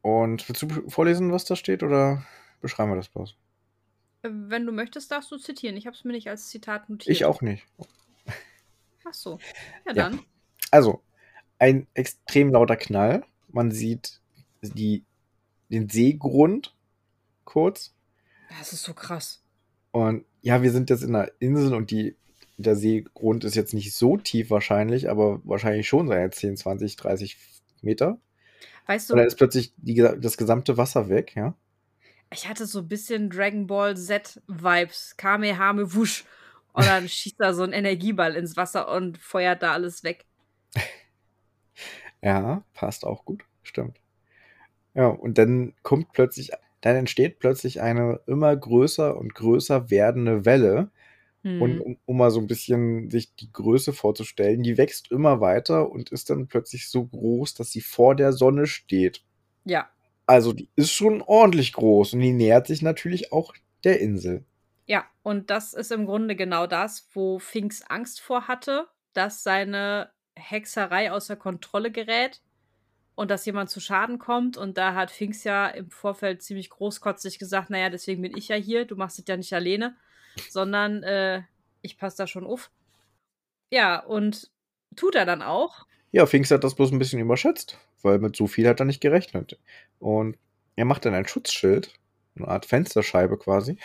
[0.02, 2.24] Und willst du vorlesen, was da steht, oder
[2.60, 3.36] beschreiben wir das bloß?
[4.22, 5.76] Wenn du möchtest, darfst du zitieren.
[5.76, 7.14] Ich habe es mir nicht als Zitat notiert.
[7.14, 7.66] Ich auch nicht.
[9.04, 9.38] Ach so.
[9.86, 10.10] Ja, Ja.
[10.10, 10.20] dann.
[10.70, 11.02] Also,
[11.58, 13.24] ein extrem lauter Knall.
[13.48, 14.20] Man sieht
[14.62, 15.04] die,
[15.70, 16.74] den Seegrund
[17.44, 17.94] kurz.
[18.58, 19.42] Das ist so krass.
[19.90, 22.16] Und ja, wir sind jetzt in einer Insel und die,
[22.56, 27.36] der Seegrund ist jetzt nicht so tief wahrscheinlich, aber wahrscheinlich schon seine 10, 20, 30
[27.82, 28.18] Meter.
[28.86, 31.54] Weißt Und dann du, ist plötzlich die, das gesamte Wasser weg, ja.
[32.32, 35.16] ich hatte so ein bisschen Dragon Ball Z-Vibes.
[35.16, 36.24] Kamehame wusch.
[36.72, 40.26] Und dann schießt da so ein Energieball ins Wasser und feuert da alles weg.
[42.22, 43.98] Ja, passt auch gut, stimmt.
[44.94, 50.90] Ja, und dann kommt plötzlich, dann entsteht plötzlich eine immer größer und größer werdende Welle.
[51.44, 51.80] Und Hm.
[51.80, 56.10] um, um mal so ein bisschen sich die Größe vorzustellen, die wächst immer weiter und
[56.10, 59.22] ist dann plötzlich so groß, dass sie vor der Sonne steht.
[59.64, 59.88] Ja.
[60.26, 64.44] Also die ist schon ordentlich groß und die nähert sich natürlich auch der Insel.
[64.86, 70.10] Ja, und das ist im Grunde genau das, wo Finks Angst vor hatte, dass seine
[70.34, 72.40] Hexerei außer Kontrolle gerät
[73.14, 74.56] und dass jemand zu Schaden kommt.
[74.56, 78.56] Und da hat Finks ja im Vorfeld ziemlich großkotzig gesagt, naja, deswegen bin ich ja
[78.56, 79.96] hier, du machst es ja nicht alleine,
[80.48, 81.42] sondern äh,
[81.82, 82.70] ich passe da schon auf.
[83.70, 84.50] Ja, und
[84.96, 85.86] tut er dann auch.
[86.12, 89.00] Ja, Finks hat das bloß ein bisschen überschätzt, weil mit so viel hat er nicht
[89.00, 89.58] gerechnet.
[89.98, 90.36] Und
[90.76, 91.92] er macht dann ein Schutzschild,
[92.36, 93.78] eine Art Fensterscheibe quasi,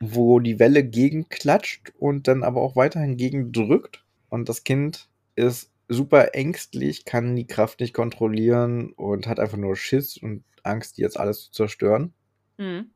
[0.00, 4.04] wo die Welle gegenklatscht und dann aber auch weiterhin gegendrückt.
[4.28, 9.76] Und das Kind ist super ängstlich, kann die Kraft nicht kontrollieren und hat einfach nur
[9.76, 12.12] Schiss und Angst, jetzt alles zu zerstören.
[12.58, 12.90] Hm.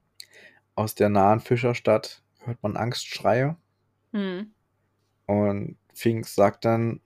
[0.81, 3.55] Aus der nahen Fischerstadt hört man Angstschreie.
[4.15, 4.51] Hm.
[5.27, 7.03] Und Finks sagt dann,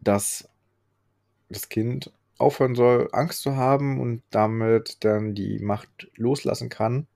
[0.00, 0.48] dass
[1.50, 7.06] das Kind aufhören soll, Angst zu haben und damit dann die Macht loslassen kann.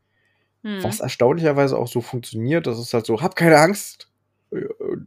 [0.62, 1.04] Was Hm.
[1.04, 2.66] erstaunlicherweise auch so funktioniert.
[2.66, 4.10] Das ist halt so, hab keine Angst.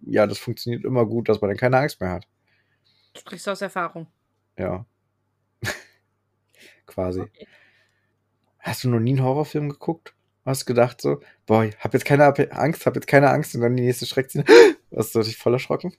[0.08, 2.28] Ja, das funktioniert immer gut, dass man dann keine Angst mehr hat.
[3.16, 4.08] Sprichst du aus Erfahrung.
[4.58, 4.88] Ja.
[6.88, 7.22] Quasi.
[7.22, 7.48] Okay.
[8.58, 10.17] Hast du noch nie einen Horrorfilm geguckt?
[10.48, 13.78] Hast gedacht so, boah, ich hab jetzt keine Angst, hab jetzt keine Angst und dann
[13.78, 14.46] die nächste Schreckszene.
[14.96, 15.94] Hast du dich voll erschrocken?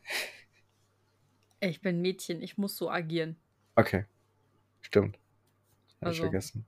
[1.60, 3.36] Ich bin Mädchen, ich muss so agieren.
[3.76, 4.04] Okay.
[4.82, 5.18] Stimmt.
[6.02, 6.22] Hab ich Also.
[6.22, 6.66] vergessen.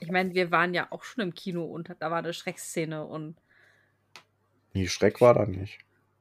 [0.00, 3.40] Ich meine, wir waren ja auch schon im Kino und da war eine Schreckszene und
[4.74, 5.78] Nee, Schreck war da nicht.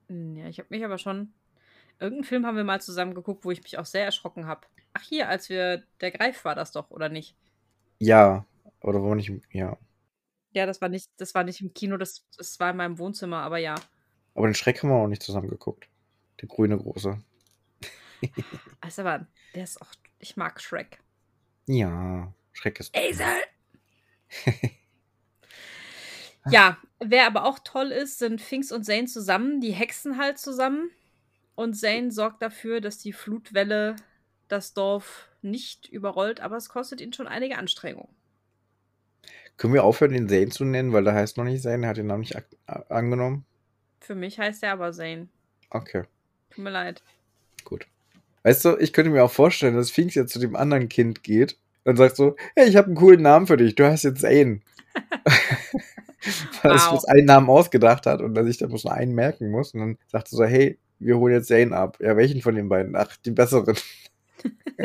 [0.10, 1.34] Hm, ja, ich habe mich aber schon.
[2.00, 4.68] Irgendeinen Film haben wir mal zusammen geguckt, wo ich mich auch sehr erschrocken habe.
[4.94, 5.84] Ach, hier, als wir.
[6.02, 7.36] Der Greif war das doch, oder nicht?
[8.00, 8.46] Ja,
[8.82, 9.78] oder wo nicht, ja.
[10.54, 13.38] Ja, das war nicht, das war nicht im Kino, das, das war in meinem Wohnzimmer,
[13.38, 13.76] aber ja.
[14.36, 15.88] Aber den Schreck haben wir auch nicht zusammen geguckt.
[16.42, 17.22] Der grüne große.
[18.82, 19.92] Also, aber der ist auch.
[20.20, 21.00] Ich mag Shrek.
[21.66, 22.96] Ja, Schreck ist.
[22.96, 23.26] Esel!
[26.52, 29.60] ja, wer aber auch toll ist, sind Finks und Zane zusammen.
[29.60, 30.92] Die hexen halt zusammen.
[31.56, 33.96] Und Zane sorgt dafür, dass die Flutwelle
[34.48, 38.14] das Dorf nicht überrollt, aber es kostet ihn schon einige Anstrengungen.
[39.58, 41.98] Können wir aufhören, den Zane zu nennen, weil der heißt noch nicht Zane, er hat
[41.98, 42.36] den Namen nicht
[42.90, 43.46] angenommen.
[44.00, 45.28] Für mich heißt er aber Zane.
[45.70, 46.04] Okay,
[46.50, 47.02] Tut mir leid.
[47.64, 47.86] gut.
[48.44, 51.58] Weißt du, ich könnte mir auch vorstellen, dass Finks jetzt zu dem anderen Kind geht
[51.86, 54.62] und sagt so, hey, ich habe einen coolen Namen für dich, du heißt jetzt Zane.
[56.62, 56.94] Weil er sich Wow.
[56.94, 59.74] jetzt einen Namen ausgedacht hat und er sich da bloß nur einen merken muss.
[59.74, 61.98] Und dann sagt er so, hey, wir holen jetzt Zane ab.
[62.00, 62.96] Ja, welchen von den beiden?
[62.96, 63.76] Ach, den besseren.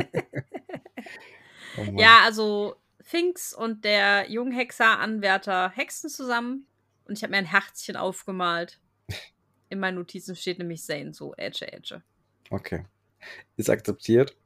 [1.78, 1.82] oh.
[1.98, 2.76] Ja, also
[3.06, 6.66] Finks und der Junghexer-Anwärter hexen zusammen.
[7.04, 8.80] Und ich habe mir ein Herzchen aufgemalt.
[9.68, 12.02] In meinen Notizen steht nämlich Zane so, Edge, Edge.
[12.50, 12.84] Okay.
[13.56, 14.36] Ist akzeptiert.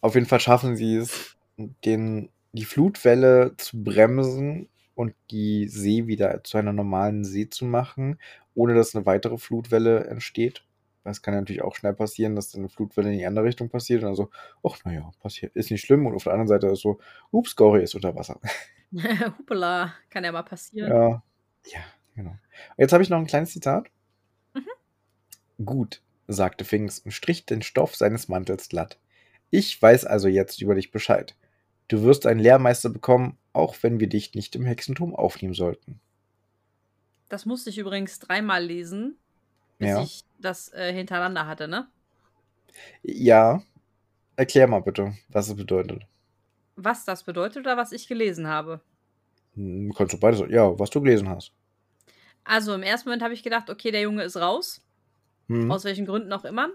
[0.00, 1.36] Auf jeden Fall schaffen sie es,
[1.84, 8.18] den, die Flutwelle zu bremsen und die See wieder zu einer normalen See zu machen,
[8.54, 10.64] ohne dass eine weitere Flutwelle entsteht.
[11.04, 14.02] Das kann natürlich auch schnell passieren, dass dann eine Flutwelle in die andere Richtung passiert
[14.02, 14.30] und dann so,
[14.62, 16.06] ach naja, passiert, ist nicht schlimm.
[16.06, 18.40] Und auf der anderen Seite ist so, ups, Gory ist unter Wasser.
[19.38, 20.90] Hupala, kann ja mal passieren.
[20.90, 21.22] Ja,
[21.66, 21.80] ja,
[22.14, 22.30] genau.
[22.30, 22.38] Und
[22.78, 23.88] jetzt habe ich noch ein kleines Zitat.
[24.54, 25.64] Mhm.
[25.64, 28.98] Gut, sagte Finks und strich den Stoff seines Mantels glatt.
[29.50, 31.36] Ich weiß also jetzt über dich Bescheid.
[31.88, 36.00] Du wirst einen Lehrmeister bekommen, auch wenn wir dich nicht im Hexentum aufnehmen sollten.
[37.28, 39.18] Das musste ich übrigens dreimal lesen,
[39.82, 40.02] bis Ja.
[40.02, 41.86] ich das äh, hintereinander hatte, ne?
[43.02, 43.62] Ja,
[44.36, 46.02] erklär mal bitte, was es bedeutet.
[46.76, 48.80] Was das bedeutet oder was ich gelesen habe.
[49.54, 50.52] Hm, Kannst du beides sagen?
[50.52, 51.52] Ja, was du gelesen hast.
[52.44, 54.80] Also im ersten Moment habe ich gedacht, okay, der Junge ist raus.
[55.48, 55.70] Hm.
[55.70, 56.70] Aus welchen Gründen auch immer.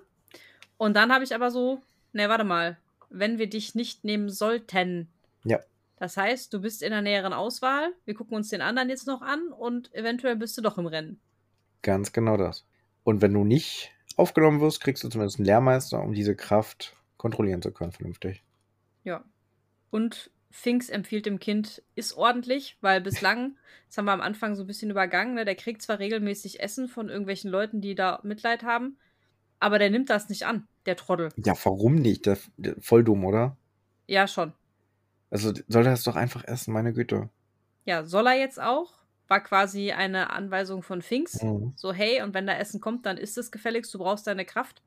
[0.77, 1.81] Und dann habe ich aber so,
[2.13, 2.77] ne, warte mal,
[3.09, 5.09] wenn wir dich nicht nehmen sollten.
[5.43, 5.59] Ja.
[5.97, 9.21] Das heißt, du bist in der näheren Auswahl, wir gucken uns den anderen jetzt noch
[9.23, 11.19] an und eventuell bist du doch im Rennen.
[11.81, 12.65] Ganz genau das.
[13.07, 17.61] Und wenn du nicht aufgenommen wirst, kriegst du zumindest einen Lehrmeister, um diese Kraft kontrollieren
[17.61, 18.43] zu können, vernünftig.
[19.05, 19.23] Ja.
[19.91, 23.55] Und Finks empfiehlt dem Kind, ist ordentlich, weil bislang,
[23.87, 26.89] das haben wir am Anfang so ein bisschen übergangen, ne, der kriegt zwar regelmäßig Essen
[26.89, 28.97] von irgendwelchen Leuten, die da Mitleid haben,
[29.61, 31.29] aber der nimmt das nicht an, der Trottel.
[31.37, 32.25] Ja, warum nicht?
[32.25, 33.55] Der, der, voll dumm, oder?
[34.07, 34.51] Ja, schon.
[35.29, 37.29] Also soll er das doch einfach essen, meine Güte.
[37.85, 38.97] Ja, soll er jetzt auch?
[39.27, 41.41] War quasi eine Anweisung von Finks.
[41.41, 41.73] Mhm.
[41.75, 44.81] So, hey, und wenn da Essen kommt, dann ist es gefälligst, du brauchst deine Kraft.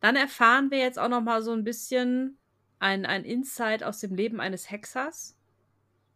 [0.00, 2.38] Dann erfahren wir jetzt auch noch mal so ein bisschen
[2.78, 5.36] ein, ein Insight aus dem Leben eines Hexers,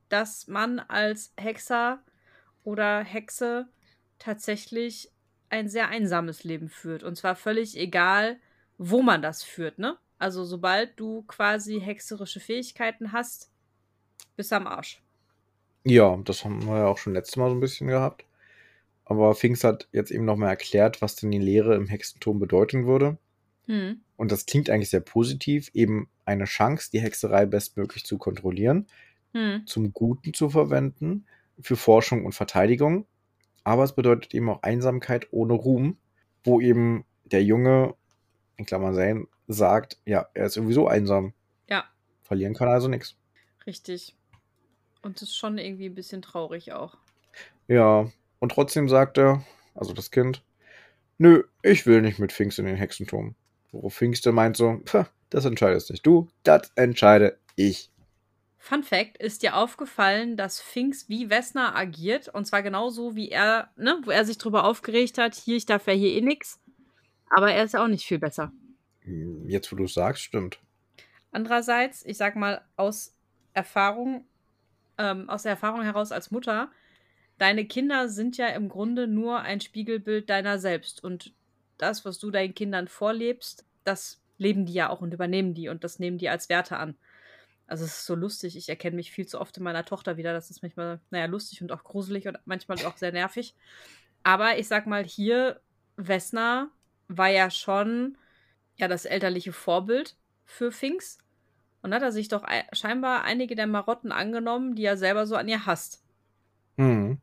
[0.09, 2.03] dass man als Hexer
[2.63, 3.69] oder Hexe
[4.19, 5.11] tatsächlich
[5.49, 7.03] ein sehr einsames Leben führt.
[7.03, 8.39] Und zwar völlig egal,
[8.79, 9.99] wo man das führt, ne?
[10.19, 13.51] Also sobald du quasi hexerische Fähigkeiten hast,
[14.37, 15.03] bist du am Arsch.
[15.85, 18.25] Ja, das haben wir ja auch schon letztes Mal so ein bisschen gehabt.
[19.05, 23.19] Aber Finks hat jetzt eben nochmal erklärt, was denn die Lehre im Hexenturm bedeuten würde.
[23.67, 24.01] Hm.
[24.17, 28.87] Und das klingt eigentlich sehr positiv, eben eine Chance, die Hexerei bestmöglich zu kontrollieren,
[29.33, 29.67] Hm.
[29.67, 31.27] zum Guten zu verwenden,
[31.61, 33.07] für Forschung und Verteidigung.
[33.65, 35.97] Aber es bedeutet eben auch Einsamkeit ohne Ruhm,
[36.45, 37.95] wo eben der Junge,
[38.57, 41.33] in Klammern sein, sagt, ja, er ist sowieso einsam.
[41.69, 41.85] Ja,
[42.23, 43.17] Verlieren kann also nichts.
[43.67, 44.17] richtig.
[45.03, 46.97] Und das ist schon irgendwie ein bisschen traurig auch.
[47.69, 50.43] Ja, und trotzdem sagt er, also das Kind,
[51.19, 53.35] nö, ich will nicht mit Finks in den Hexenturm.
[53.73, 57.91] Worauf Finks dann meint so, "Pah, das entscheidest nicht du, das entscheide ich.
[58.59, 62.29] Fun Fact: Ist dir aufgefallen, dass Finks wie Wessner agiert?
[62.29, 65.87] Und zwar genauso wie er, ne, wo er sich drüber aufgeregt hat, hier, ich darf
[65.87, 66.61] ja hier eh nix.
[67.31, 68.53] Aber er ist ja auch nicht viel besser.
[69.47, 70.59] Jetzt, wo du es sagst, stimmt.
[71.33, 73.15] Andererseits, ich sag mal, aus
[73.55, 74.27] Erfahrung,
[75.01, 76.71] ähm, aus der Erfahrung heraus als Mutter,
[77.39, 81.03] deine Kinder sind ja im Grunde nur ein Spiegelbild deiner selbst.
[81.03, 81.33] Und
[81.79, 85.83] das, was du deinen Kindern vorlebst, das leben die ja auch und übernehmen die und
[85.83, 86.97] das nehmen die als Werte an.
[87.67, 88.57] Also es ist so lustig.
[88.57, 90.33] Ich erkenne mich viel zu oft in meiner Tochter wieder.
[90.33, 93.55] Das ist manchmal, naja, lustig und auch gruselig und manchmal auch sehr nervig.
[94.23, 95.61] Aber ich sag mal, hier,
[95.97, 96.69] Vesna
[97.09, 98.19] war ja schon
[98.77, 101.19] ja das elterliche Vorbild für Finks.
[101.83, 105.49] Und hat er sich doch scheinbar einige der Marotten angenommen, die er selber so an
[105.49, 106.03] ihr hasst.
[106.79, 107.21] Hm.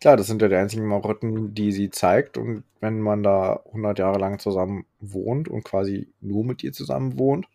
[0.00, 2.38] Klar, das sind ja die einzigen Marotten, die sie zeigt.
[2.38, 7.18] Und wenn man da 100 Jahre lang zusammen wohnt und quasi nur mit ihr zusammen
[7.18, 7.46] wohnt,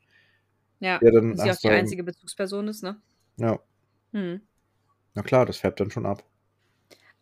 [0.80, 3.02] Ja, ja, dann sie auch die einzige Bezugsperson ist, ne?
[3.38, 3.60] Ja,
[4.14, 4.42] Hm.
[5.14, 6.24] na klar, das färbt dann schon ab.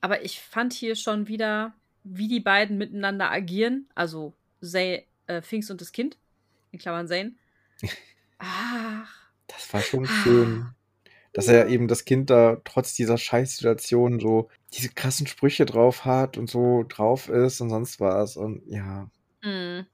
[0.01, 3.87] Aber ich fand hier schon wieder, wie die beiden miteinander agieren.
[3.95, 6.17] Also Zay, äh, Finks und das Kind.
[6.71, 7.33] In Klammern Zane.
[8.39, 9.07] Ach.
[9.47, 10.23] Das war schon Ah.
[10.23, 10.65] schön.
[11.33, 16.37] Dass er eben das Kind da trotz dieser Scheißsituation so diese krassen Sprüche drauf hat
[16.37, 18.37] und so drauf ist und sonst was.
[18.37, 19.09] Und ja.
[19.43, 19.85] Hm.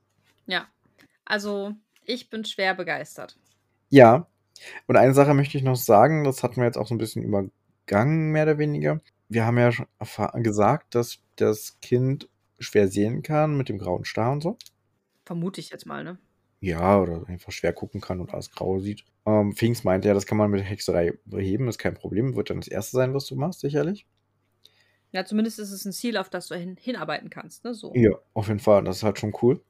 [0.46, 0.68] Ja.
[1.26, 1.74] Also,
[2.06, 3.38] ich bin schwer begeistert.
[3.90, 4.28] Ja.
[4.88, 7.24] Und eine Sache möchte ich noch sagen, das hatten wir jetzt auch so ein bisschen
[7.24, 9.02] übergangen, mehr oder weniger.
[9.28, 9.88] Wir haben ja schon
[10.44, 12.30] gesagt, dass das Kind
[12.60, 14.58] schwer sehen kann mit dem grauen Star und so.
[15.26, 16.18] Vermute ich jetzt mal, ne?
[16.64, 19.04] Ja, oder einfach schwer gucken kann und alles grau sieht.
[19.26, 22.36] Ähm, Finks meinte ja, das kann man mit Hexerei beheben, ist kein Problem.
[22.36, 24.08] Wird dann das erste sein, was du machst, sicherlich.
[25.12, 27.74] Ja, zumindest ist es ein Ziel, auf das du hin hinarbeiten kannst, ne?
[27.74, 28.02] So.
[28.02, 28.84] Ja, auf jeden Fall.
[28.84, 29.62] Das ist halt schon cool.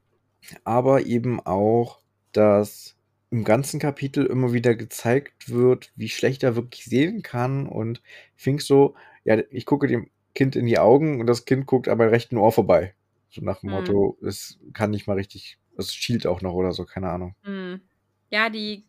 [0.65, 2.01] Aber eben auch,
[2.33, 2.97] dass
[3.31, 7.67] im ganzen Kapitel immer wieder gezeigt wird, wie schlecht er wirklich sehen kann.
[7.67, 8.01] Und
[8.35, 12.11] Finks so, ja, ich gucke dem Kind in die Augen und das Kind guckt aber
[12.11, 12.95] rechten Ohr vorbei.
[13.29, 13.71] So nach dem Mhm.
[13.71, 17.35] Motto, es kann nicht mal richtig, es schielt auch noch oder so, keine Ahnung.
[17.43, 17.81] Hm.
[18.29, 18.85] Ja, die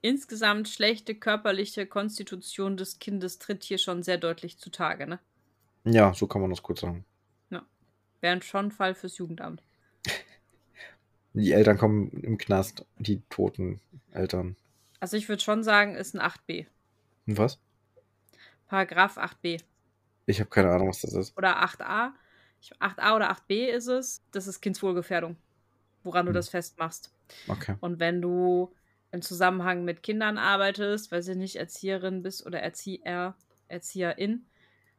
[0.00, 5.18] insgesamt schlechte körperliche Konstitution des Kindes tritt hier schon sehr deutlich zutage, ne?
[5.84, 7.04] Ja, so kann man das kurz sagen.
[8.20, 9.62] Wäre schon ein Fall fürs Jugendamt.
[11.34, 14.56] Die Eltern kommen im Knast, die toten Eltern.
[15.00, 16.66] Also ich würde schon sagen, ist ein 8b.
[17.26, 17.60] Und was?
[18.68, 19.60] Paragraph 8b.
[20.24, 21.36] Ich habe keine Ahnung, was das ist.
[21.36, 22.14] Oder 8a.
[22.60, 24.22] Ich- 8a oder 8b ist es.
[24.32, 25.36] Das ist Kindswohlgefährdung.
[26.06, 26.34] Woran du Hm.
[26.34, 27.12] das festmachst.
[27.48, 27.74] Okay.
[27.80, 28.72] Und wenn du
[29.12, 33.34] im Zusammenhang mit Kindern arbeitest, weil sie nicht Erzieherin bist oder Erzieher,
[33.68, 34.46] Erzieherin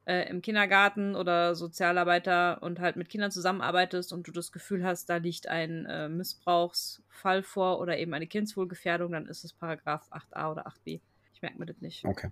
[0.06, 5.10] äh, im Kindergarten oder Sozialarbeiter und halt mit Kindern zusammenarbeitest und du das Gefühl hast,
[5.10, 10.52] da liegt ein äh, Missbrauchsfall vor oder eben eine Kindswohlgefährdung, dann ist es Paragraph 8a
[10.52, 11.02] oder 8b.
[11.34, 12.04] Ich merke mir das nicht.
[12.06, 12.32] Okay.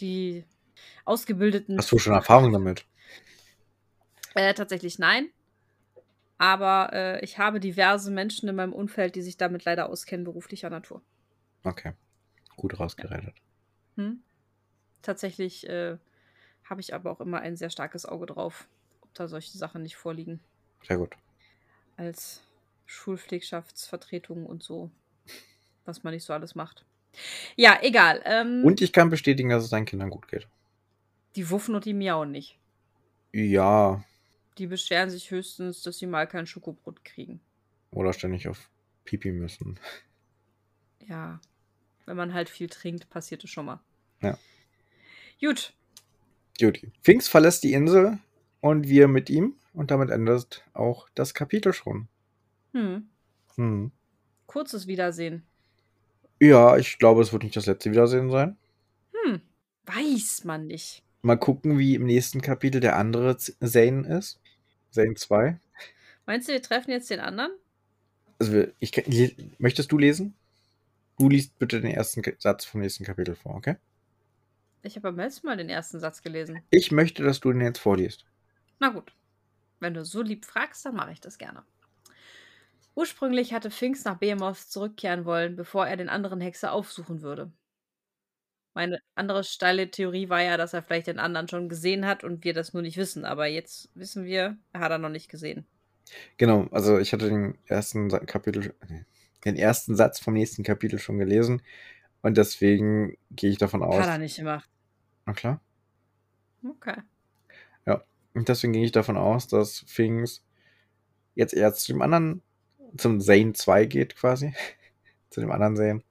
[0.00, 0.44] Die
[1.04, 1.78] ausgebildeten.
[1.78, 2.84] Hast du schon Erfahrung damit?
[4.34, 5.28] Äh, tatsächlich nein.
[6.38, 10.70] Aber äh, ich habe diverse Menschen in meinem Umfeld, die sich damit leider auskennen, beruflicher
[10.70, 11.02] Natur.
[11.64, 11.92] Okay.
[12.56, 13.34] Gut rausgeredet.
[13.96, 14.22] Hm?
[15.02, 15.96] Tatsächlich äh,
[16.64, 18.68] habe ich aber auch immer ein sehr starkes Auge drauf,
[19.00, 20.40] ob da solche Sachen nicht vorliegen.
[20.86, 21.16] Sehr gut.
[21.96, 22.42] Als
[22.86, 24.90] Schulpflegschaftsvertretung und so,
[25.84, 26.84] was man nicht so alles macht.
[27.56, 28.22] Ja, egal.
[28.24, 30.46] Ähm, Und ich kann bestätigen, dass es deinen Kindern gut geht.
[31.36, 32.58] die wuffen und die miauen nicht.
[33.32, 34.04] Ja.
[34.58, 37.40] Die beschweren sich höchstens, dass sie mal kein Schokobrot kriegen.
[37.90, 38.70] Oder ständig auf
[39.04, 39.78] Pipi müssen.
[41.06, 41.40] Ja,
[42.06, 43.80] wenn man halt viel trinkt, passiert es schon mal.
[44.20, 44.36] Ja.
[45.40, 45.72] Gut,
[46.60, 46.90] Judy.
[47.02, 48.18] Finks verlässt die Insel
[48.60, 49.54] und wir mit ihm.
[49.72, 52.08] Und damit endet auch das Kapitel schon.
[52.72, 53.08] hm.
[53.54, 53.92] Hm.
[54.46, 55.44] kurzes Wiedersehen.
[56.40, 58.56] Ja, ich glaube, es wird nicht das letzte Wiedersehen sein.
[59.12, 59.40] Hm,
[59.86, 61.02] weiß man nicht.
[61.22, 64.40] Mal gucken, wie im nächsten Kapitel der andere Zane ist.
[64.90, 65.58] Zane 2.
[66.26, 67.52] Meinst du, wir treffen jetzt den anderen?
[68.38, 70.34] Also, ich, le- möchtest du lesen?
[71.18, 73.76] Du liest bitte den ersten Satz vom nächsten Kapitel vor, okay?
[74.82, 76.62] Ich habe beim letzten Mal den ersten Satz gelesen.
[76.70, 78.24] Ich möchte, dass du den jetzt vorliest.
[78.78, 79.12] Na gut.
[79.80, 81.64] Wenn du so lieb fragst, dann mache ich das gerne.
[82.94, 87.50] Ursprünglich hatte Finks nach Behemoth zurückkehren wollen, bevor er den anderen Hexer aufsuchen würde.
[88.74, 92.44] Meine andere steile Theorie war ja, dass er vielleicht den anderen schon gesehen hat und
[92.44, 93.24] wir das nur nicht wissen.
[93.24, 95.66] Aber jetzt wissen wir, er hat er noch nicht gesehen.
[96.36, 98.74] Genau, also ich hatte den ersten Kapitel,
[99.44, 101.62] den ersten Satz vom nächsten Kapitel schon gelesen
[102.22, 104.00] und deswegen gehe ich davon aus.
[104.00, 104.68] Hat er nicht gemacht.
[105.26, 105.60] Na klar.
[106.64, 107.02] Okay.
[108.38, 110.44] Und deswegen gehe ich davon aus, dass Finks
[111.34, 112.40] jetzt eher zu dem anderen,
[112.96, 114.54] zum Zane 2 geht quasi.
[115.30, 116.02] zu dem anderen Zane.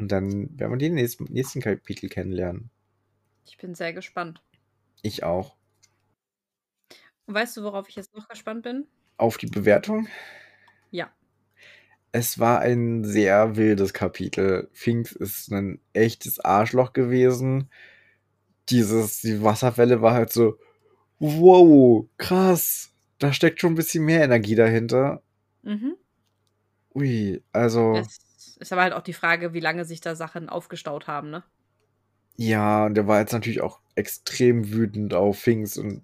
[0.00, 2.70] Und dann werden wir den nächsten, nächsten Kapitel kennenlernen.
[3.44, 4.42] Ich bin sehr gespannt.
[5.02, 5.56] Ich auch.
[7.26, 8.86] Und weißt du, worauf ich jetzt noch gespannt bin?
[9.18, 10.08] Auf die Bewertung.
[10.90, 11.10] Ja.
[12.12, 14.70] Es war ein sehr wildes Kapitel.
[14.72, 17.68] Finks ist ein echtes Arschloch gewesen.
[18.70, 20.58] Dieses, die Wasserwelle war halt so,
[21.18, 22.94] wow, krass.
[23.18, 25.22] Da steckt schon ein bisschen mehr Energie dahinter.
[25.60, 25.96] Mhm.
[26.94, 27.96] Ui, also.
[27.96, 28.29] Es
[28.60, 31.42] ist aber halt auch die Frage, wie lange sich da Sachen aufgestaut haben, ne?
[32.36, 36.02] Ja, und der war jetzt natürlich auch extrem wütend auf Finks und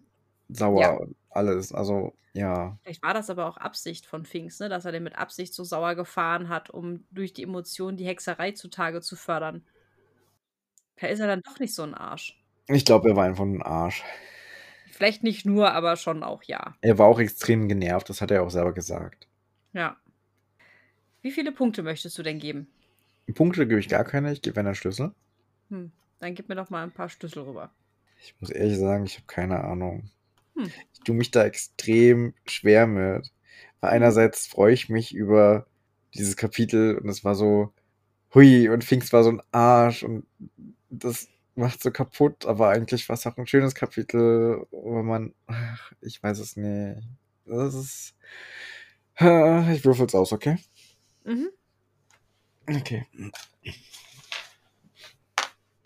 [0.49, 0.91] sauer Ja.
[0.93, 1.73] und alles.
[1.73, 2.79] Also, ja.
[2.83, 4.69] Vielleicht war das aber auch Absicht von Finks, ne?
[4.69, 8.53] dass er den mit Absicht so sauer gefahren hat, um durch die Emotionen die Hexerei
[8.53, 9.65] zutage zu fördern.
[11.01, 12.43] Da ist er dann doch nicht so ein Arsch.
[12.69, 14.03] Ich glaube, er war einfach ein Arsch.
[14.91, 16.75] Vielleicht nicht nur, aber schon auch ja.
[16.81, 19.29] Er war auch extrem genervt, das hat er auch selber gesagt.
[19.73, 19.97] Ja.
[21.27, 22.69] Wie viele Punkte möchtest du denn geben?
[23.35, 25.13] Punkte gebe ich gar keine, ich gebe einen Schlüssel.
[25.71, 27.73] Hm, dann gib mir doch mal ein paar Schlüssel rüber.
[28.23, 30.09] Ich muss ehrlich sagen, ich habe keine Ahnung.
[30.55, 30.71] Hm.
[30.93, 33.33] Ich tue mich da extrem schwer mit.
[33.81, 35.67] Weil einerseits freue ich mich über
[36.15, 37.73] dieses Kapitel und es war so,
[38.33, 40.29] hui, und Finks war so ein Arsch und
[40.91, 45.91] das macht so kaputt, aber eigentlich war es auch ein schönes Kapitel, wo man, ach,
[46.03, 47.03] ich weiß es nicht.
[47.47, 48.15] Das ist,
[49.19, 50.59] ich würfel's aus, okay?
[51.27, 51.51] Mhm.
[52.69, 53.05] Okay.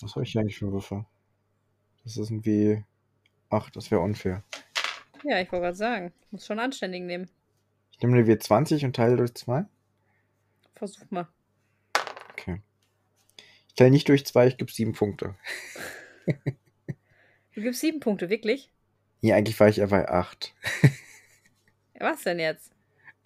[0.01, 1.05] Was habe ich hier eigentlich für Würfel?
[2.05, 2.84] Das ist irgendwie,
[3.49, 4.45] ach, das wäre unfair.
[5.24, 7.30] Ja, ich wollte gerade sagen, muss schon anständig nehmen.
[7.93, 9.64] Ich nehme eine W20 und teile durch zwei.
[10.74, 11.28] Versuch mal.
[12.32, 12.61] Okay.
[13.68, 15.34] Ich teile nicht durch zwei, ich gebe sieben Punkte.
[17.53, 18.70] Du gibst sieben Punkte, wirklich?
[19.22, 20.55] Nee, eigentlich war ich eher bei acht.
[21.99, 22.72] Was denn jetzt?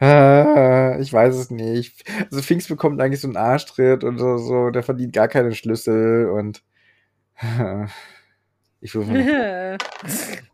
[0.00, 2.04] Ah, ich weiß es nicht.
[2.30, 6.28] Also Finks bekommt eigentlich so einen Arschtritt und so, so, der verdient gar keine Schlüssel
[6.30, 6.62] und
[8.80, 9.32] ich würfel noch.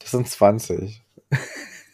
[0.00, 1.02] Das sind 20.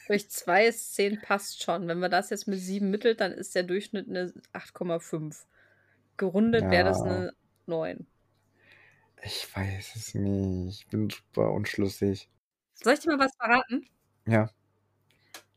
[0.09, 1.87] Durch zwei ist 10 passt schon.
[1.89, 5.47] Wenn wir das jetzt mit 7 mittelt, dann ist der Durchschnitt eine 8,5.
[6.17, 7.05] Gerundet wäre das Ja.
[7.05, 7.33] eine
[7.67, 8.07] 9.
[9.23, 10.81] Ich weiß es nicht.
[10.83, 12.29] Ich bin super unschlüssig.
[12.83, 13.87] Soll ich dir mal was verraten?
[14.27, 14.49] Ja.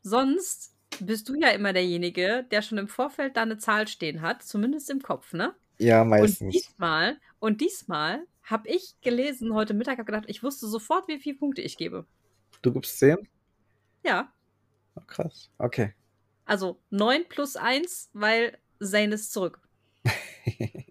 [0.02, 0.72] Sonst
[1.06, 4.90] bist du ja immer derjenige, der schon im Vorfeld da eine Zahl stehen hat, zumindest
[4.90, 5.54] im Kopf, ne?
[5.78, 6.52] Ja, Und meistens.
[6.54, 11.36] diesmal, und diesmal habe ich gelesen heute Mittag, habe gedacht, ich wusste sofort, wie viele
[11.38, 12.06] Punkte ich gebe.
[12.62, 13.16] Du gibst 10?
[14.04, 14.32] Ja,
[14.96, 15.50] Oh, krass.
[15.58, 15.94] Okay.
[16.44, 19.60] also 9 plus 1, weil Zane ist zurück.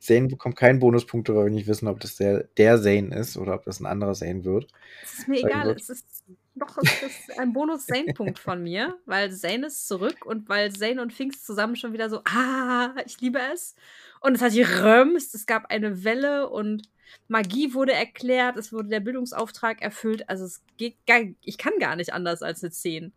[0.00, 3.54] Zane bekommt keinen Bonuspunkt, weil wir nicht wissen, ob das der, der Zane ist oder
[3.54, 4.70] ob das ein anderer Zane wird.
[5.02, 5.80] Es ist mir Sein egal, wird.
[5.80, 10.72] es ist doch es ist ein Bonus-Zane-Punkt von mir, weil Zane ist zurück und weil
[10.72, 13.74] Zane und Finks zusammen schon wieder so, ah, ich liebe es.
[14.20, 16.88] Und es hat gerömst, es gab eine Welle und
[17.28, 20.28] Magie wurde erklärt, es wurde der Bildungsauftrag erfüllt.
[20.28, 23.12] Also es geht gar, ich kann gar nicht anders als eine 10.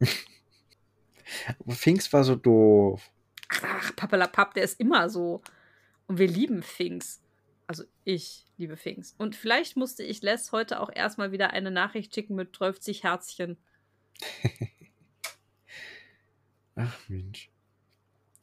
[1.60, 3.10] Aber Finks war so doof.
[3.50, 5.42] Ach, Pappelapapp, der ist immer so.
[6.06, 7.22] Und wir lieben Finks.
[7.66, 9.14] Also ich liebe Finks.
[9.16, 13.56] Und vielleicht musste ich Les heute auch erstmal wieder eine Nachricht schicken mit 12 Herzchen.
[16.74, 17.50] Ach Mensch.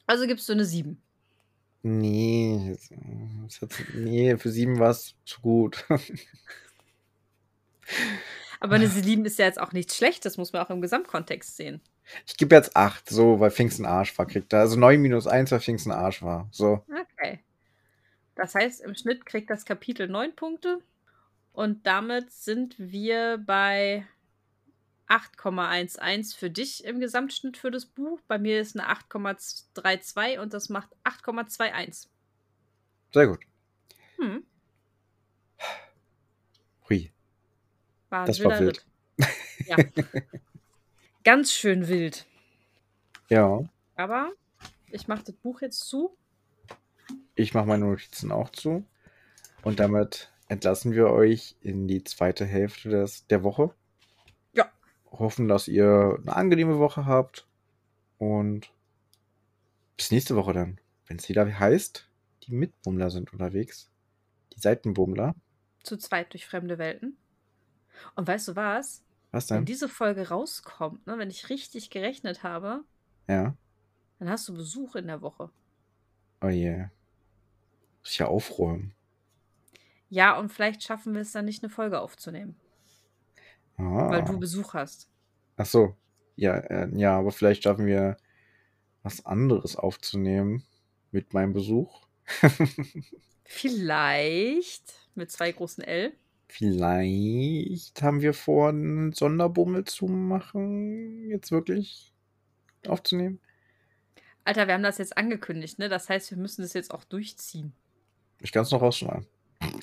[0.05, 1.01] Also gibst du eine 7.
[1.83, 2.77] Nee,
[3.93, 5.85] nee, für sieben war es zu gut.
[8.59, 11.81] Aber eine 7 ist ja jetzt auch nichts Schlechtes, muss man auch im Gesamtkontext sehen.
[12.25, 14.61] Ich gebe jetzt acht, so, weil Finks ein Arsch war, kriegt er.
[14.61, 16.47] Also 9 minus 1, weil Finks ein Arsch war.
[16.51, 16.83] So.
[16.89, 17.39] Okay.
[18.35, 20.79] Das heißt, im Schnitt kriegt das Kapitel 9 Punkte.
[21.53, 24.05] Und damit sind wir bei
[25.07, 28.19] 8,11 für dich im Gesamtschnitt für das Buch.
[28.27, 32.07] Bei mir ist eine 8,32 und das macht 8,21.
[33.11, 33.39] Sehr gut.
[34.17, 34.43] Hm,
[36.89, 37.11] Hui.
[38.09, 38.85] war Das war wild.
[39.65, 39.77] Ja.
[41.27, 42.25] Ganz schön wild.
[43.27, 43.59] Ja.
[43.97, 44.31] Aber
[44.89, 46.15] ich mache das Buch jetzt zu.
[47.35, 48.85] Ich mache meine Notizen auch zu.
[49.61, 53.75] Und damit entlassen wir euch in die zweite Hälfte des, der Woche.
[54.53, 54.71] Ja.
[55.11, 57.45] Hoffen, dass ihr eine angenehme Woche habt.
[58.19, 58.71] Und
[59.97, 60.79] bis nächste Woche dann.
[61.07, 62.07] Wenn es wieder heißt,
[62.43, 63.91] die Mitbummler sind unterwegs.
[64.55, 65.35] Die Seitenbummler.
[65.83, 67.17] Zu zweit durch fremde Welten.
[68.15, 69.03] Und weißt du was?
[69.31, 69.65] Was Wenn denn?
[69.65, 72.83] diese Folge rauskommt, ne, wenn ich richtig gerechnet habe,
[73.27, 73.55] Ja.
[74.19, 75.49] dann hast du Besuch in der Woche.
[76.41, 76.85] Oh je.
[78.01, 78.93] Muss ich ja aufräumen.
[80.09, 82.55] Ja, und vielleicht schaffen wir es dann nicht, eine Folge aufzunehmen,
[83.77, 84.09] Ah.
[84.09, 85.09] weil du Besuch hast.
[85.57, 85.95] Ach so.
[86.35, 88.15] Ja, äh, ja, aber vielleicht schaffen wir
[89.03, 90.63] was anderes aufzunehmen
[91.11, 92.05] mit meinem Besuch.
[93.45, 96.13] Vielleicht mit zwei großen L.
[96.49, 102.13] Vielleicht haben wir vor, einen Sonderbummel zu machen, jetzt wirklich
[102.87, 103.39] aufzunehmen.
[104.45, 105.89] Alter, wir haben das jetzt angekündigt, ne?
[105.89, 107.73] Das heißt, wir müssen das jetzt auch durchziehen.
[108.39, 109.27] Ich kann es noch rausschneiden.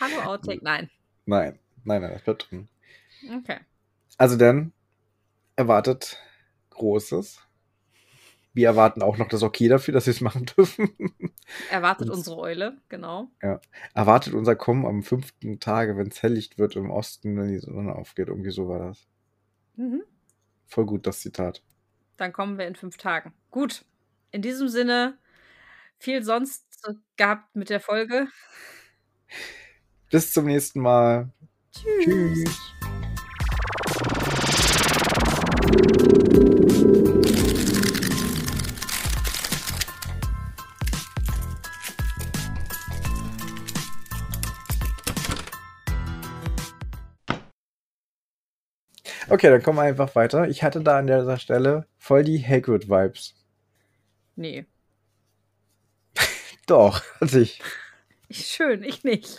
[0.00, 0.90] Hallo Outtake, nein.
[1.24, 2.68] Nein, nein, nein, das bleibt drin.
[3.38, 3.60] Okay.
[4.18, 4.72] Also dann
[5.56, 6.18] erwartet
[6.70, 7.40] Großes.
[8.54, 10.90] Wir erwarten auch noch das Okay dafür, dass wir es machen dürfen.
[11.70, 13.30] Erwartet Und- unsere Eule, genau.
[13.94, 17.94] erwartet unser Kommen am fünften Tage, wenn es helllicht wird im Osten, wenn die Sonne
[17.94, 18.28] aufgeht.
[18.28, 19.06] Irgendwie so war das.
[19.76, 20.02] Mhm.
[20.66, 21.62] Voll gut, das Zitat.
[22.18, 23.32] Dann kommen wir in fünf Tagen.
[23.50, 23.84] Gut.
[24.30, 25.18] In diesem Sinne,
[25.98, 26.64] viel sonst
[27.16, 28.26] gehabt mit der Folge.
[30.10, 31.30] Bis zum nächsten Mal.
[31.72, 32.44] Tschüss.
[37.24, 37.31] Tschüss.
[49.32, 50.46] Okay, dann kommen wir einfach weiter.
[50.48, 53.34] Ich hatte da an dieser Stelle voll die Hagrid-Vibes.
[54.36, 54.66] Nee.
[56.66, 57.62] Doch, hatte ich.
[58.30, 59.38] Schön, ich nicht.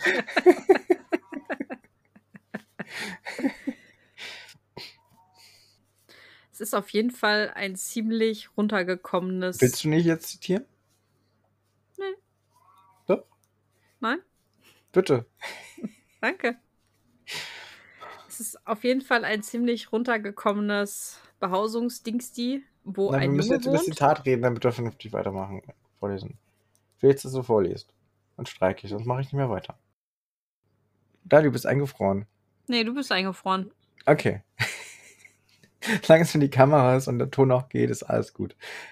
[6.50, 9.60] es ist auf jeden Fall ein ziemlich runtergekommenes.
[9.60, 10.64] Willst du nicht jetzt zitieren?
[11.98, 12.16] Nee.
[13.06, 13.24] Doch,
[14.00, 14.18] Nein?
[14.90, 15.24] bitte.
[16.20, 16.58] Danke.
[18.34, 23.56] Es ist auf jeden Fall ein ziemlich runtergekommenes Behausungsdingsti, wo Na, wir ein müssen Junge
[23.58, 23.94] jetzt über das wohnt.
[23.94, 25.62] Zitat reden, damit wir vernünftig weitermachen.
[26.00, 26.36] Vorlesen.
[26.96, 27.94] Ich will jetzt, dass du vorliest.
[28.36, 29.78] Dann streike ich, sonst mache ich nicht mehr weiter.
[31.22, 32.26] Da, du bist eingefroren.
[32.66, 33.70] Nee, du bist eingefroren.
[34.04, 34.42] Okay.
[36.02, 38.56] Solange es für die Kamera ist und der Ton auch geht, ist alles gut.